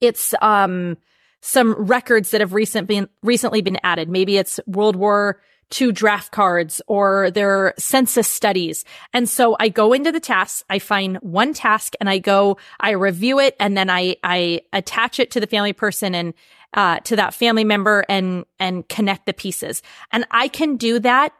it's, 0.00 0.34
um, 0.42 0.96
some 1.44 1.74
records 1.74 2.30
that 2.30 2.40
have 2.40 2.54
recent 2.54 2.88
been, 2.88 3.06
recently 3.22 3.60
been 3.60 3.78
added. 3.84 4.08
Maybe 4.08 4.38
it's 4.38 4.58
World 4.66 4.96
War 4.96 5.42
II 5.78 5.92
draft 5.92 6.32
cards 6.32 6.80
or 6.86 7.30
their 7.32 7.74
census 7.78 8.26
studies. 8.26 8.86
And 9.12 9.28
so 9.28 9.54
I 9.60 9.68
go 9.68 9.92
into 9.92 10.10
the 10.10 10.20
tasks, 10.20 10.64
I 10.70 10.78
find 10.78 11.18
one 11.18 11.52
task 11.52 11.92
and 12.00 12.08
I 12.08 12.16
go, 12.16 12.56
I 12.80 12.92
review 12.92 13.38
it 13.38 13.56
and 13.60 13.76
then 13.76 13.90
I, 13.90 14.16
I 14.24 14.62
attach 14.72 15.20
it 15.20 15.30
to 15.32 15.40
the 15.40 15.46
family 15.46 15.74
person 15.74 16.14
and, 16.14 16.32
uh, 16.72 17.00
to 17.00 17.16
that 17.16 17.34
family 17.34 17.64
member 17.64 18.06
and, 18.08 18.46
and 18.58 18.88
connect 18.88 19.26
the 19.26 19.34
pieces. 19.34 19.82
And 20.12 20.26
I 20.30 20.48
can 20.48 20.76
do 20.78 20.98
that 21.00 21.34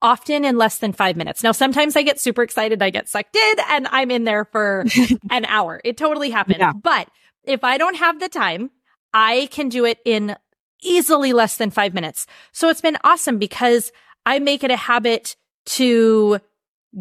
often 0.00 0.46
in 0.46 0.56
less 0.56 0.78
than 0.78 0.94
five 0.94 1.16
minutes. 1.16 1.42
Now, 1.42 1.52
sometimes 1.52 1.96
I 1.96 2.02
get 2.02 2.18
super 2.18 2.42
excited. 2.42 2.82
I 2.82 2.88
get 2.88 3.10
sucked 3.10 3.36
in 3.36 3.56
and 3.68 3.88
I'm 3.90 4.10
in 4.10 4.24
there 4.24 4.46
for 4.46 4.86
an 5.30 5.44
hour. 5.44 5.82
It 5.84 5.98
totally 5.98 6.30
happens. 6.30 6.58
Yeah. 6.60 6.72
But 6.72 7.08
if 7.44 7.62
I 7.62 7.76
don't 7.76 7.96
have 7.96 8.20
the 8.20 8.30
time, 8.30 8.70
I 9.14 9.48
can 9.50 9.68
do 9.68 9.84
it 9.84 9.98
in 10.04 10.36
easily 10.82 11.32
less 11.32 11.56
than 11.56 11.70
five 11.70 11.94
minutes. 11.94 12.26
So 12.52 12.68
it's 12.68 12.80
been 12.80 12.98
awesome 13.04 13.38
because 13.38 13.92
I 14.26 14.38
make 14.38 14.64
it 14.64 14.70
a 14.70 14.76
habit 14.76 15.36
to 15.66 16.40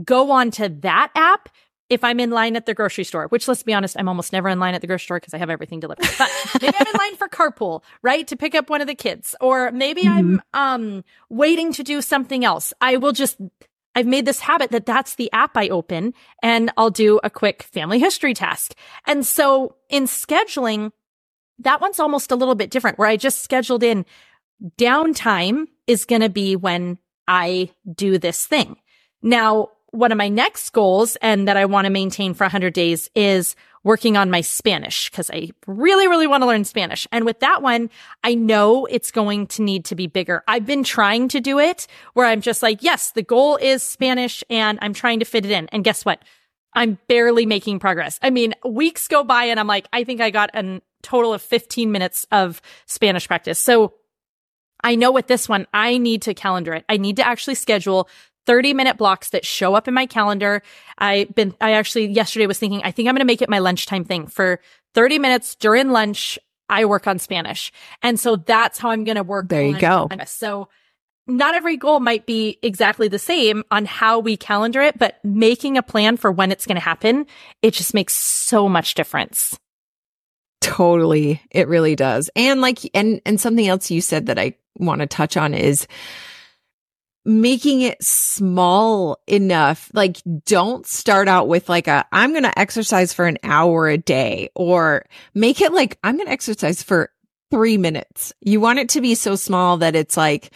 go 0.03 0.31
on 0.31 0.51
to 0.51 0.69
that 0.69 1.11
app 1.15 1.49
if 1.89 2.03
I'm 2.03 2.19
in 2.19 2.31
line 2.31 2.55
at 2.55 2.65
the 2.65 2.73
grocery 2.73 3.03
store, 3.03 3.27
which 3.27 3.47
let's 3.47 3.61
be 3.61 3.73
honest, 3.73 3.95
I'm 3.99 4.07
almost 4.07 4.33
never 4.33 4.49
in 4.49 4.59
line 4.59 4.73
at 4.73 4.81
the 4.81 4.87
grocery 4.87 5.05
store 5.05 5.19
because 5.19 5.33
I 5.33 5.37
have 5.37 5.49
everything 5.49 5.79
delivered. 5.79 6.07
But 6.17 6.31
maybe 6.61 6.75
I'm 6.79 6.87
in 6.87 6.97
line 6.97 7.15
for 7.17 7.27
carpool, 7.27 7.83
right? 8.01 8.25
To 8.27 8.37
pick 8.37 8.55
up 8.55 8.69
one 8.69 8.81
of 8.81 8.87
the 8.87 8.95
kids. 8.95 9.35
Or 9.41 9.71
maybe 9.71 10.03
mm-hmm. 10.03 10.39
I'm 10.53 10.81
um 10.85 11.03
waiting 11.29 11.73
to 11.73 11.83
do 11.83 12.01
something 12.01 12.45
else. 12.45 12.73
I 12.81 12.97
will 12.97 13.11
just 13.11 13.37
I've 13.95 14.07
made 14.07 14.25
this 14.25 14.39
habit 14.39 14.71
that 14.71 14.85
that's 14.85 15.15
the 15.15 15.31
app 15.33 15.55
I 15.55 15.69
open 15.69 16.13
and 16.41 16.71
I'll 16.77 16.89
do 16.89 17.19
a 17.23 17.29
quick 17.29 17.63
family 17.63 17.99
history 17.99 18.33
task. 18.33 18.73
And 19.05 19.25
so 19.25 19.75
in 19.89 20.05
scheduling, 20.05 20.91
that 21.59 21.81
one's 21.81 21.99
almost 21.99 22.31
a 22.31 22.35
little 22.35 22.55
bit 22.55 22.69
different 22.69 22.97
where 22.97 23.07
I 23.07 23.17
just 23.17 23.43
scheduled 23.43 23.83
in 23.83 24.05
downtime 24.77 25.65
is 25.87 26.05
going 26.05 26.21
to 26.21 26.29
be 26.29 26.55
when 26.55 26.97
I 27.27 27.71
do 27.93 28.17
this 28.17 28.45
thing. 28.45 28.77
Now, 29.21 29.69
one 29.91 30.11
of 30.11 30.17
my 30.17 30.29
next 30.29 30.71
goals 30.71 31.15
and 31.17 31.47
that 31.47 31.55
I 31.55 31.65
want 31.65 31.85
to 31.85 31.91
maintain 31.91 32.33
for 32.33 32.45
100 32.45 32.73
days 32.73 33.09
is 33.15 33.55
working 33.83 34.17
on 34.17 34.31
my 34.31 34.41
Spanish 34.41 35.09
because 35.09 35.29
I 35.29 35.51
really, 35.67 36.07
really 36.07 36.25
want 36.25 36.41
to 36.41 36.47
learn 36.47 36.63
Spanish. 36.63 37.07
And 37.11 37.25
with 37.25 37.41
that 37.41 37.61
one, 37.61 37.89
I 38.23 38.33
know 38.33 38.85
it's 38.85 39.11
going 39.11 39.47
to 39.47 39.61
need 39.61 39.85
to 39.85 39.95
be 39.95 40.07
bigger. 40.07 40.41
I've 40.47 40.65
been 40.65 40.83
trying 40.83 41.27
to 41.29 41.41
do 41.41 41.59
it 41.59 41.85
where 42.13 42.25
I'm 42.25 42.41
just 42.41 42.63
like, 42.63 42.81
yes, 42.81 43.11
the 43.11 43.21
goal 43.21 43.57
is 43.57 43.83
Spanish 43.83 44.43
and 44.49 44.79
I'm 44.81 44.93
trying 44.93 45.19
to 45.19 45.25
fit 45.25 45.45
it 45.45 45.51
in. 45.51 45.67
And 45.67 45.83
guess 45.83 46.05
what? 46.05 46.23
I'm 46.73 46.97
barely 47.07 47.45
making 47.45 47.79
progress. 47.79 48.19
I 48.23 48.29
mean, 48.29 48.55
weeks 48.65 49.07
go 49.07 49.23
by 49.23 49.45
and 49.45 49.59
I'm 49.59 49.67
like, 49.67 49.87
I 49.93 50.05
think 50.05 50.21
I 50.21 50.31
got 50.31 50.49
an 50.53 50.81
total 51.03 51.33
of 51.33 51.41
15 51.41 51.91
minutes 51.91 52.25
of 52.31 52.61
Spanish 52.87 53.27
practice. 53.27 53.59
So 53.59 53.93
I 54.83 54.95
know 54.95 55.11
with 55.11 55.27
this 55.27 55.47
one, 55.47 55.67
I 55.73 55.97
need 55.97 56.23
to 56.23 56.33
calendar 56.33 56.73
it. 56.73 56.85
I 56.89 56.97
need 56.97 57.17
to 57.17 57.27
actually 57.27 57.55
schedule 57.55 58.09
30 58.45 58.73
minute 58.73 58.97
blocks 58.97 59.29
that 59.29 59.45
show 59.45 59.75
up 59.75 59.87
in 59.87 59.93
my 59.93 60.05
calendar. 60.05 60.61
I've 60.97 61.33
been, 61.33 61.55
I 61.61 61.73
actually 61.73 62.07
yesterday 62.07 62.47
was 62.47 62.59
thinking, 62.59 62.81
I 62.83 62.91
think 62.91 63.07
I'm 63.07 63.15
going 63.15 63.21
to 63.21 63.25
make 63.25 63.41
it 63.41 63.49
my 63.49 63.59
lunchtime 63.59 64.03
thing 64.03 64.27
for 64.27 64.59
30 64.95 65.19
minutes 65.19 65.55
during 65.55 65.91
lunch. 65.91 66.37
I 66.69 66.85
work 66.85 67.07
on 67.07 67.19
Spanish. 67.19 67.71
And 68.01 68.19
so 68.19 68.35
that's 68.35 68.79
how 68.79 68.89
I'm 68.89 69.03
going 69.03 69.15
to 69.15 69.23
work. 69.23 69.47
There 69.47 69.63
you 69.63 69.77
go. 69.77 70.07
Spanish. 70.07 70.29
So 70.29 70.69
not 71.27 71.55
every 71.55 71.77
goal 71.77 71.99
might 71.99 72.25
be 72.25 72.59
exactly 72.61 73.07
the 73.07 73.19
same 73.19 73.63
on 73.71 73.85
how 73.85 74.19
we 74.19 74.35
calendar 74.35 74.81
it, 74.81 74.97
but 74.97 75.23
making 75.23 75.77
a 75.77 75.83
plan 75.83 76.17
for 76.17 76.31
when 76.31 76.51
it's 76.51 76.65
going 76.65 76.75
to 76.75 76.81
happen, 76.81 77.25
it 77.61 77.71
just 77.71 77.93
makes 77.93 78.13
so 78.13 78.67
much 78.67 78.95
difference. 78.95 79.57
Totally. 80.73 81.39
It 81.51 81.67
really 81.67 81.95
does. 81.95 82.31
And 82.35 82.59
like, 82.59 82.79
and, 82.95 83.21
and 83.25 83.39
something 83.39 83.67
else 83.67 83.91
you 83.91 84.01
said 84.01 84.25
that 84.25 84.39
I 84.39 84.55
want 84.75 85.01
to 85.01 85.07
touch 85.07 85.37
on 85.37 85.53
is 85.53 85.87
making 87.25 87.81
it 87.81 88.03
small 88.03 89.19
enough. 89.27 89.91
Like, 89.93 90.17
don't 90.45 90.85
start 90.87 91.27
out 91.27 91.47
with 91.47 91.69
like 91.69 91.87
a, 91.87 92.05
I'm 92.11 92.31
going 92.31 92.43
to 92.43 92.59
exercise 92.59 93.13
for 93.13 93.25
an 93.25 93.37
hour 93.43 93.87
a 93.87 93.99
day 93.99 94.49
or 94.55 95.05
make 95.35 95.61
it 95.61 95.73
like, 95.73 95.99
I'm 96.03 96.15
going 96.15 96.25
to 96.25 96.33
exercise 96.33 96.81
for 96.81 97.11
three 97.51 97.77
minutes. 97.77 98.33
You 98.41 98.59
want 98.59 98.79
it 98.79 98.89
to 98.89 99.01
be 99.01 99.13
so 99.13 99.35
small 99.35 99.77
that 99.77 99.95
it's 99.95 100.17
like 100.17 100.51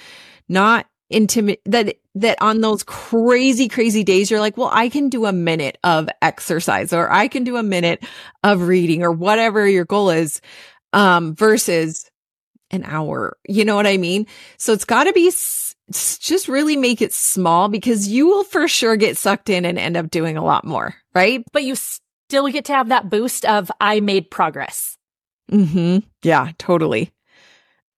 not 0.50 0.88
intimate 1.12 1.62
that 1.66 1.96
that 2.22 2.38
on 2.42 2.62
those 2.62 2.84
crazy 2.84 3.68
crazy 3.68 4.04
days 4.04 4.30
you're 4.32 4.40
like 4.40 4.58
well 4.58 4.70
i 4.74 4.90
can 4.90 5.10
do 5.10 5.26
a 5.26 5.32
minute 5.32 5.78
of 5.84 6.10
exercise 6.22 6.94
or 6.94 7.12
i 7.12 7.28
can 7.28 7.44
do 7.44 7.58
a 7.58 7.64
minute 7.64 8.04
of 8.44 8.68
reading 8.68 9.04
or 9.04 9.12
whatever 9.12 9.68
your 9.68 9.86
goal 9.86 10.10
is 10.10 10.42
um 10.94 11.36
versus 11.36 12.10
an 12.70 12.84
hour. 12.84 13.38
You 13.48 13.64
know 13.64 13.76
what 13.76 13.88
i 13.88 13.96
mean? 13.96 14.28
So 14.58 14.74
it's 14.74 14.84
got 14.84 15.06
to 15.06 15.14
be 15.14 15.28
s- 15.28 15.74
just 16.20 16.50
really 16.50 16.76
make 16.76 17.02
it 17.02 17.14
small 17.14 17.70
because 17.70 18.10
you 18.10 18.28
will 18.28 18.44
for 18.44 18.68
sure 18.68 18.98
get 18.98 19.16
sucked 19.16 19.50
in 19.50 19.64
and 19.64 19.80
end 19.80 19.96
up 19.96 20.10
doing 20.10 20.36
a 20.36 20.44
lot 20.44 20.66
more 20.66 20.94
right? 21.16 21.44
But 21.54 21.64
you 21.64 21.76
still 21.76 22.50
get 22.50 22.66
to 22.66 22.74
have 22.74 22.90
that 22.90 23.10
boost 23.10 23.46
of 23.46 23.72
i 23.80 24.02
made 24.02 24.30
progress. 24.30 24.98
Mhm 25.50 26.04
yeah 26.24 26.52
totally 26.58 27.12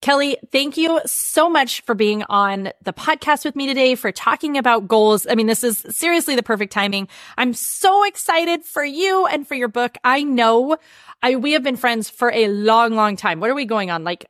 Kelli, 0.02 0.36
thank 0.52 0.78
you 0.78 1.02
so 1.06 1.50
much 1.50 1.82
for 1.82 1.94
being 1.94 2.24
on 2.30 2.72
the 2.82 2.94
podcast 2.94 3.44
with 3.44 3.58
me 3.58 3.68
today, 3.68 3.96
for 3.96 4.14
talking 4.14 4.58
about 4.58 4.88
goals. 4.88 5.28
I 5.30 5.36
mean, 5.36 5.48
this 5.48 5.62
is 5.62 5.86
seriously 5.90 6.38
the 6.38 6.44
perfect 6.44 6.72
timing. 6.72 7.10
I'm 7.38 7.54
so 7.54 8.06
excited 8.06 8.64
for 8.64 8.84
you 8.84 9.26
and 9.26 9.46
for 9.46 9.56
your 9.56 9.68
book. 9.68 9.98
I 10.06 10.24
know 10.24 10.78
I, 11.22 11.36
we 11.36 11.52
have 11.52 11.64
been 11.64 11.76
friends 11.76 12.10
for 12.10 12.32
a 12.32 12.48
long, 12.48 12.96
long 12.96 13.18
time. 13.18 13.42
What 13.42 13.50
are 13.50 13.56
we 13.56 13.66
going 13.66 13.92
on? 13.92 14.06
Like, 14.06 14.26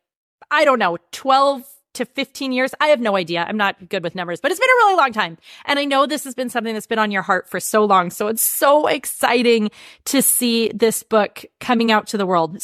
I 0.50 0.66
don't 0.66 0.80
know, 0.80 0.98
12 1.12 1.64
to 1.94 2.06
15 2.06 2.52
years. 2.52 2.74
I 2.80 2.88
have 2.88 3.00
no 3.00 3.16
idea. 3.16 3.46
I'm 3.48 3.58
not 3.58 3.90
good 3.90 4.04
with 4.04 4.16
numbers, 4.16 4.42
but 4.42 4.50
it's 4.50 4.60
been 4.60 4.70
a 4.70 4.86
really 4.86 4.96
long 4.96 5.14
time. 5.14 5.38
And 5.66 5.78
I 5.78 5.86
know 5.86 6.08
this 6.08 6.24
has 6.24 6.34
been 6.34 6.50
something 6.50 6.74
that's 6.74 6.88
been 6.88 6.98
on 6.98 7.12
your 7.12 7.22
heart 7.22 7.48
for 7.48 7.60
so 7.60 7.86
long. 7.86 8.10
So 8.10 8.28
it's 8.28 8.42
so 8.42 8.88
exciting 8.88 9.70
to 10.06 10.24
see 10.24 10.70
this 10.70 11.04
book 11.04 11.46
coming 11.60 11.92
out 11.92 12.08
to 12.08 12.18
the 12.18 12.26
world. 12.26 12.58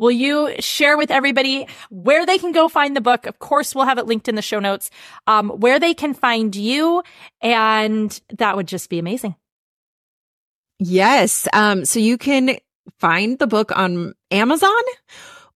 Will 0.00 0.10
you 0.10 0.54
share 0.60 0.96
with 0.96 1.10
everybody 1.10 1.68
where 1.90 2.24
they 2.24 2.38
can 2.38 2.52
go 2.52 2.68
find 2.68 2.96
the 2.96 3.02
book? 3.02 3.26
Of 3.26 3.38
course, 3.38 3.74
we'll 3.74 3.84
have 3.84 3.98
it 3.98 4.06
linked 4.06 4.28
in 4.28 4.34
the 4.34 4.42
show 4.42 4.58
notes, 4.58 4.90
um, 5.26 5.50
where 5.50 5.78
they 5.78 5.92
can 5.92 6.14
find 6.14 6.56
you. 6.56 7.02
And 7.42 8.18
that 8.38 8.56
would 8.56 8.66
just 8.66 8.88
be 8.88 8.98
amazing. 8.98 9.36
Yes. 10.78 11.46
Um, 11.52 11.84
so 11.84 12.00
you 12.00 12.16
can 12.16 12.56
find 12.98 13.38
the 13.38 13.46
book 13.46 13.76
on 13.76 14.14
Amazon 14.30 14.82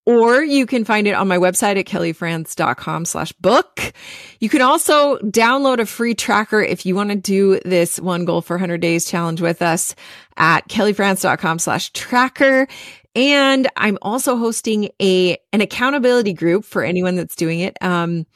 or 0.06 0.42
you 0.42 0.66
can 0.66 0.84
find 0.84 1.06
it 1.06 1.14
on 1.14 1.28
my 1.28 1.38
website 1.38 1.78
at 1.78 1.86
kellifrance.com 1.86 3.06
slash 3.06 3.32
book. 3.32 3.94
You 4.38 4.50
can 4.50 4.60
also 4.60 5.16
download 5.18 5.78
a 5.78 5.86
free 5.86 6.14
tracker 6.14 6.60
if 6.60 6.84
you 6.84 6.94
want 6.94 7.10
to 7.10 7.16
do 7.16 7.58
this 7.64 7.98
one 7.98 8.26
goal 8.26 8.42
for 8.42 8.56
100 8.56 8.82
days 8.82 9.06
challenge 9.06 9.40
with 9.40 9.62
us 9.62 9.94
at 10.36 10.68
kellifrance.com 10.68 11.58
slash 11.58 11.90
tracker. 11.92 12.68
And 13.14 13.68
I'm 13.76 13.98
also 14.02 14.36
hosting 14.36 14.90
a, 15.00 15.36
an 15.52 15.60
accountability 15.60 16.32
group 16.32 16.64
for 16.64 16.82
anyone 16.82 17.16
that's 17.16 17.36
doing 17.36 17.60
it. 17.60 17.76
Um, 17.80 18.26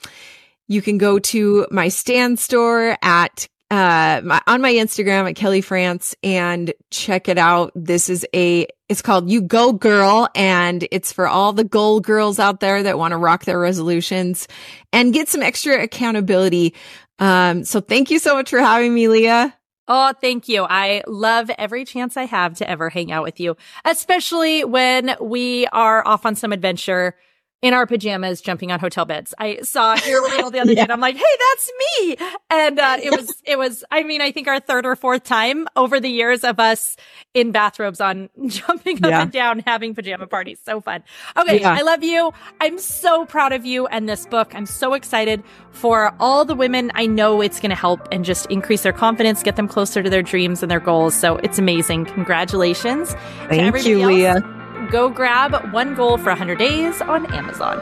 you 0.68 0.82
can 0.82 0.98
go 0.98 1.18
to 1.18 1.66
my 1.70 1.88
Stan 1.88 2.36
Store 2.36 2.96
at 3.02 3.48
uh, 3.70 4.22
my, 4.24 4.40
on 4.46 4.62
my 4.62 4.72
Instagram 4.72 5.28
at 5.28 5.36
Kelli 5.36 5.62
France 5.62 6.14
and 6.22 6.72
check 6.90 7.28
it 7.28 7.36
out. 7.36 7.70
This 7.74 8.08
is 8.08 8.26
a, 8.34 8.66
it's 8.88 9.02
called 9.02 9.30
You 9.30 9.42
Go 9.42 9.72
Girl 9.72 10.28
and 10.34 10.86
it's 10.90 11.12
for 11.12 11.28
all 11.28 11.52
the 11.52 11.64
goal 11.64 12.00
girls 12.00 12.38
out 12.38 12.60
there 12.60 12.82
that 12.82 12.98
want 12.98 13.12
to 13.12 13.18
rock 13.18 13.44
their 13.44 13.58
resolutions 13.58 14.48
and 14.92 15.12
get 15.12 15.28
some 15.28 15.42
extra 15.42 15.82
accountability. 15.82 16.74
Um, 17.18 17.64
so 17.64 17.80
thank 17.80 18.10
you 18.10 18.18
so 18.18 18.34
much 18.34 18.48
for 18.48 18.60
having 18.60 18.94
me, 18.94 19.08
Leah. 19.08 19.54
Oh, 19.90 20.12
thank 20.20 20.48
you. 20.48 20.66
I 20.68 21.02
love 21.06 21.50
every 21.56 21.84
chance 21.86 22.16
I 22.16 22.24
have 22.24 22.54
to 22.58 22.68
ever 22.68 22.90
hang 22.90 23.10
out 23.10 23.24
with 23.24 23.40
you, 23.40 23.56
especially 23.86 24.64
when 24.64 25.16
we 25.20 25.66
are 25.68 26.06
off 26.06 26.26
on 26.26 26.34
some 26.34 26.52
adventure 26.52 27.16
in 27.60 27.74
our 27.74 27.86
pajamas 27.86 28.40
jumping 28.40 28.70
on 28.70 28.78
hotel 28.78 29.04
beds. 29.04 29.34
I 29.38 29.60
saw 29.62 29.96
your 30.06 30.22
reel 30.30 30.50
the 30.50 30.60
other 30.60 30.72
yeah. 30.72 30.86
day 30.86 30.92
I'm 30.92 31.00
like, 31.00 31.16
Hey, 31.16 31.22
that's 31.22 31.72
me. 31.80 32.16
And, 32.50 32.78
uh, 32.78 32.96
it 33.02 33.10
was, 33.10 33.42
it 33.44 33.58
was, 33.58 33.84
I 33.90 34.04
mean, 34.04 34.20
I 34.20 34.30
think 34.30 34.46
our 34.46 34.60
third 34.60 34.86
or 34.86 34.94
fourth 34.94 35.24
time 35.24 35.66
over 35.74 35.98
the 35.98 36.08
years 36.08 36.44
of 36.44 36.60
us 36.60 36.96
in 37.34 37.50
bathrobes 37.50 38.00
on 38.00 38.28
jumping 38.46 38.98
up 38.98 39.10
yeah. 39.10 39.22
and 39.22 39.32
down, 39.32 39.62
having 39.66 39.94
pajama 39.94 40.26
parties. 40.26 40.60
So 40.64 40.80
fun. 40.80 41.02
Okay. 41.36 41.60
Yeah. 41.60 41.72
I 41.72 41.82
love 41.82 42.04
you. 42.04 42.32
I'm 42.60 42.78
so 42.78 43.24
proud 43.24 43.52
of 43.52 43.66
you 43.66 43.86
and 43.88 44.08
this 44.08 44.26
book. 44.26 44.54
I'm 44.54 44.66
so 44.66 44.94
excited 44.94 45.42
for 45.72 46.14
all 46.20 46.44
the 46.44 46.54
women. 46.54 46.92
I 46.94 47.06
know 47.06 47.40
it's 47.40 47.58
going 47.58 47.70
to 47.70 47.76
help 47.76 48.06
and 48.12 48.24
just 48.24 48.46
increase 48.46 48.82
their 48.82 48.92
confidence, 48.92 49.42
get 49.42 49.56
them 49.56 49.68
closer 49.68 50.02
to 50.02 50.10
their 50.10 50.22
dreams 50.22 50.62
and 50.62 50.70
their 50.70 50.80
goals. 50.80 51.14
So 51.14 51.36
it's 51.38 51.58
amazing. 51.58 52.04
Congratulations. 52.06 53.14
Thank 53.48 53.84
you, 53.84 54.02
else. 54.02 54.12
Leah 54.12 54.57
go 54.90 55.08
grab 55.08 55.72
One 55.72 55.94
Goal 55.94 56.18
for 56.18 56.30
100 56.30 56.58
Days 56.58 57.00
on 57.02 57.26
Amazon. 57.32 57.78